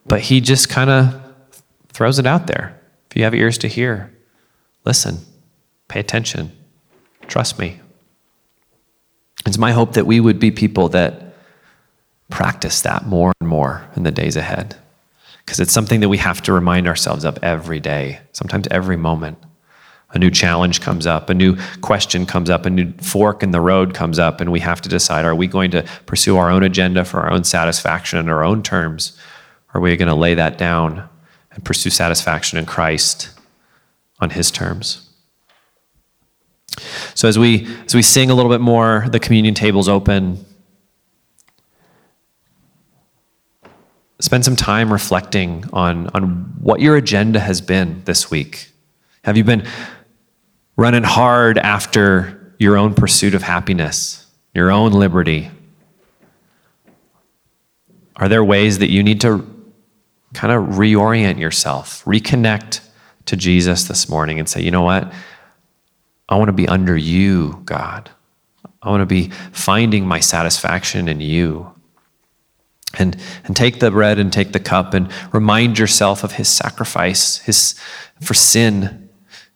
But 0.06 0.22
he 0.22 0.40
just 0.40 0.70
kind 0.70 0.90
of 0.90 1.22
throws 1.90 2.18
it 2.18 2.26
out 2.26 2.48
there. 2.48 2.80
If 3.12 3.18
you 3.18 3.26
have 3.26 3.36
ears 3.36 3.58
to 3.58 3.68
hear, 3.68 4.18
listen, 4.86 5.18
pay 5.90 6.00
attention, 6.00 6.54
trust 7.28 7.60
me. 7.60 7.82
It's 9.46 9.58
my 9.58 9.74
hope 9.74 9.92
that 9.94 10.06
we 10.06 10.22
would 10.22 10.40
be 10.40 10.52
people 10.52 10.88
that 10.90 11.27
practice 12.30 12.82
that 12.82 13.06
more 13.06 13.34
and 13.40 13.50
more 13.50 13.88
in 13.96 14.04
the 14.04 14.12
days 14.12 14.36
ahead. 14.36 14.76
Because 15.46 15.60
it's 15.60 15.72
something 15.72 16.02
that 16.02 16.10
we 16.10 16.18
have 16.18 16.42
to 16.44 16.54
remind 16.54 16.88
ourselves 16.88 17.24
of 17.24 17.40
every 17.42 17.80
day, 17.80 18.20
sometimes 18.34 18.68
every 18.70 18.98
moment. 18.98 19.38
A 20.12 20.20
new 20.20 20.32
challenge 20.32 20.82
comes 20.82 21.06
up, 21.06 21.30
a 21.30 21.34
new 21.34 21.58
question 21.82 22.26
comes 22.26 22.50
up, 22.50 22.66
a 22.66 22.70
new 22.70 22.92
fork 22.94 23.44
in 23.44 23.52
the 23.52 23.62
road 23.62 23.94
comes 23.94 24.20
up, 24.20 24.40
and 24.40 24.52
we 24.52 24.62
have 24.62 24.82
to 24.82 24.90
decide 24.90 25.26
are 25.26 25.36
we 25.36 25.48
going 25.48 25.72
to 25.72 25.84
pursue 26.06 26.38
our 26.38 26.50
own 26.50 26.64
agenda 26.64 27.04
for 27.04 27.20
our 27.20 27.32
own 27.32 27.44
satisfaction 27.44 28.20
in 28.20 28.30
our 28.30 28.44
own 28.44 28.64
terms? 28.64 29.18
Or 29.74 29.80
are 29.80 29.82
we 29.82 29.96
going 29.98 30.08
to 30.08 30.16
lay 30.16 30.34
that 30.34 30.58
down 30.58 31.08
and 31.52 31.64
pursue 31.64 31.90
satisfaction 31.90 32.58
in 32.58 32.66
Christ 32.66 33.32
on 34.20 34.30
His 34.30 34.50
terms? 34.50 35.10
So 37.16 37.28
as 37.28 37.38
we 37.38 37.68
as 37.86 37.96
we 37.96 38.02
sing 38.02 38.30
a 38.30 38.36
little 38.36 38.52
bit 38.52 38.62
more, 38.62 39.06
the 39.10 39.20
communion 39.20 39.56
table's 39.56 39.90
open. 39.90 40.46
Spend 44.20 44.44
some 44.44 44.56
time 44.56 44.92
reflecting 44.92 45.66
on, 45.74 46.08
on 46.14 46.56
what 46.60 46.82
your 46.82 46.96
agenda 46.96 47.40
has 47.40 47.62
been 47.62 48.02
this 48.06 48.32
week. 48.32 48.72
Have 49.24 49.38
you 49.38 49.44
been 49.44 49.68
running 50.76 51.04
hard 51.04 51.58
after 51.58 52.54
your 52.58 52.78
own 52.78 52.96
pursuit 52.96 53.36
of 53.36 53.44
happiness, 53.44 54.26
your 54.54 54.72
own 54.72 54.92
liberty? 54.92 55.52
Are 58.16 58.28
there 58.28 58.44
ways 58.44 58.80
that 58.80 58.90
you 58.90 59.04
need 59.04 59.22
to 59.22 59.46
kind 60.34 60.52
of 60.52 60.76
reorient 60.78 61.40
yourself, 61.40 62.04
reconnect 62.06 62.82
to 63.26 63.36
Jesus 63.36 63.84
this 63.84 64.10
morning 64.10 64.40
and 64.40 64.50
say, 64.50 64.62
you 64.62 64.72
know 64.72 64.82
what? 64.82 65.12
I 66.30 66.38
want 66.38 66.50
to 66.50 66.54
be 66.54 66.68
under 66.68 66.98
you, 66.98 67.62
God. 67.66 68.10
I 68.82 68.90
want 68.90 69.02
to 69.02 69.06
be 69.06 69.30
finding 69.52 70.06
my 70.06 70.20
satisfaction 70.20 71.08
in 71.08 71.22
you. 71.22 71.74
And, 72.98 73.16
and 73.44 73.56
take 73.56 73.80
the 73.80 73.92
bread 73.92 74.18
and 74.18 74.34
take 74.34 74.54
the 74.54 74.60
cup 74.60 74.94
and 74.94 75.12
remind 75.32 75.78
yourself 75.78 76.24
of 76.24 76.34
his 76.34 76.48
sacrifice 76.48 77.38
his, 77.40 77.76
for 78.22 78.34
sin 78.34 79.10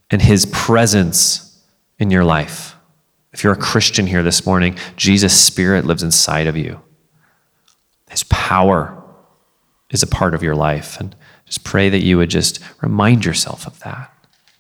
and 0.10 0.22
his 0.22 0.46
presence 0.46 1.60
in 1.98 2.12
your 2.12 2.24
life. 2.24 2.76
If 3.34 3.44
you're 3.44 3.54
a 3.54 3.58
Christian 3.58 4.06
here 4.06 4.24
this 4.24 4.46
morning, 4.46 4.78
Jesus' 4.96 5.39
Spirit 5.39 5.86
lives 5.86 6.04
inside 6.04 6.48
of 6.48 6.56
you. 6.58 6.82
His 8.10 8.24
power 8.26 9.02
is 9.89 10.04
a 10.04 10.08
part 10.08 10.34
of 10.34 10.44
your 10.44 10.56
life. 10.56 11.00
And 11.00 11.16
just 11.46 11.64
pray 11.64 11.89
that 11.89 12.04
you 12.04 12.18
would 12.18 12.30
just 12.30 12.60
remind 12.82 13.26
yourself 13.26 13.66
of 13.66 13.80
that 13.80 14.14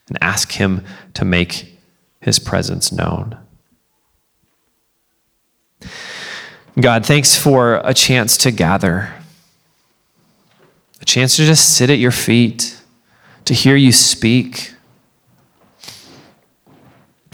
and 0.07 0.17
ask 0.21 0.53
Him 0.53 0.83
to 1.13 1.25
make 1.25 1.71
his 2.21 2.39
presence 2.39 2.91
known. 2.91 3.37
God, 6.81 7.05
thanks 7.05 7.37
for 7.37 7.79
a 7.83 7.93
chance 7.93 8.37
to 8.37 8.49
gather, 8.49 9.13
a 10.99 11.05
chance 11.05 11.35
to 11.35 11.45
just 11.45 11.75
sit 11.75 11.91
at 11.91 11.99
your 11.99 12.09
feet, 12.09 12.81
to 13.45 13.53
hear 13.53 13.75
you 13.75 13.91
speak. 13.91 14.73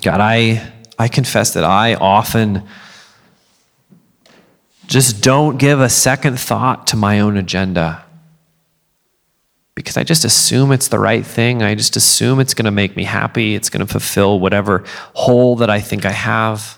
God, 0.02 0.20
I, 0.20 0.70
I 1.00 1.08
confess 1.08 1.54
that 1.54 1.64
I 1.64 1.94
often 1.96 2.68
just 4.86 5.24
don't 5.24 5.58
give 5.58 5.80
a 5.80 5.90
second 5.90 6.38
thought 6.38 6.86
to 6.88 6.98
my 6.98 7.22
own 7.22 7.38
agenda 7.38 8.04
because 9.76 9.96
I 9.96 10.04
just 10.04 10.26
assume 10.26 10.74
it's 10.74 10.90
the 10.90 11.00
right 11.00 11.26
thing. 11.26 11.64
I 11.64 11.74
just 11.74 11.96
assume 11.96 12.42
it's 12.42 12.54
going 12.54 12.66
to 12.66 12.72
make 12.72 12.98
me 12.98 13.06
happy. 13.06 13.56
It's 13.56 13.70
going 13.70 13.86
to 13.86 13.90
fulfill 13.90 14.42
whatever 14.42 14.84
hole 15.14 15.56
that 15.58 15.70
I 15.70 15.80
think 15.80 16.06
I 16.06 16.12
have. 16.12 16.77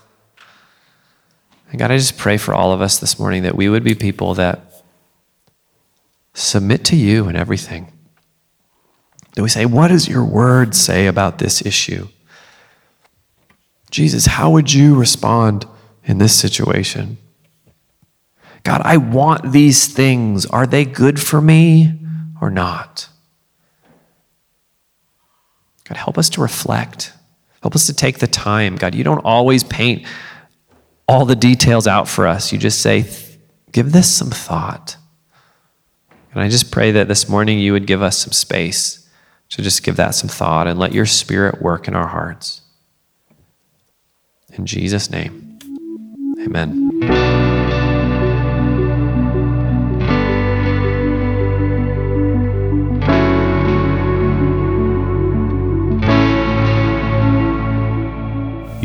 And 1.70 1.78
God, 1.78 1.90
I 1.90 1.96
just 1.96 2.18
pray 2.18 2.36
for 2.36 2.52
all 2.52 2.72
of 2.72 2.80
us 2.80 2.98
this 2.98 3.18
morning 3.18 3.44
that 3.44 3.56
we 3.56 3.68
would 3.68 3.84
be 3.84 3.94
people 3.94 4.34
that 4.34 4.60
submit 6.34 6.84
to 6.86 6.96
you 6.96 7.28
in 7.28 7.36
everything. 7.36 7.92
That 9.34 9.42
we 9.42 9.48
say, 9.48 9.66
What 9.66 9.88
does 9.88 10.08
your 10.08 10.24
word 10.24 10.74
say 10.74 11.06
about 11.06 11.38
this 11.38 11.64
issue? 11.64 12.08
Jesus, 13.90 14.26
how 14.26 14.50
would 14.50 14.72
you 14.72 14.94
respond 14.94 15.66
in 16.04 16.18
this 16.18 16.38
situation? 16.38 17.18
God, 18.62 18.82
I 18.84 18.98
want 18.98 19.52
these 19.52 19.86
things. 19.86 20.46
Are 20.46 20.66
they 20.66 20.84
good 20.84 21.20
for 21.20 21.40
me? 21.40 22.00
or 22.40 22.50
not. 22.50 23.08
God, 25.84 25.96
help 25.96 26.18
us 26.18 26.28
to 26.30 26.40
reflect. 26.40 27.12
Help 27.62 27.74
us 27.74 27.86
to 27.86 27.92
take 27.92 28.18
the 28.18 28.26
time. 28.26 28.76
God, 28.76 28.94
you 28.94 29.04
don't 29.04 29.24
always 29.24 29.62
paint 29.62 30.06
all 31.10 31.24
the 31.24 31.34
details 31.34 31.88
out 31.88 32.06
for 32.06 32.28
us. 32.28 32.52
You 32.52 32.58
just 32.58 32.80
say, 32.80 33.04
give 33.72 33.90
this 33.90 34.08
some 34.08 34.30
thought. 34.30 34.96
And 36.32 36.40
I 36.40 36.48
just 36.48 36.70
pray 36.70 36.92
that 36.92 37.08
this 37.08 37.28
morning 37.28 37.58
you 37.58 37.72
would 37.72 37.88
give 37.88 38.00
us 38.00 38.16
some 38.16 38.32
space 38.32 39.08
to 39.48 39.60
just 39.60 39.82
give 39.82 39.96
that 39.96 40.14
some 40.14 40.28
thought 40.28 40.68
and 40.68 40.78
let 40.78 40.92
your 40.92 41.06
spirit 41.06 41.60
work 41.60 41.88
in 41.88 41.96
our 41.96 42.06
hearts. 42.06 42.62
In 44.52 44.66
Jesus' 44.66 45.10
name, 45.10 45.58
amen. 46.40 47.39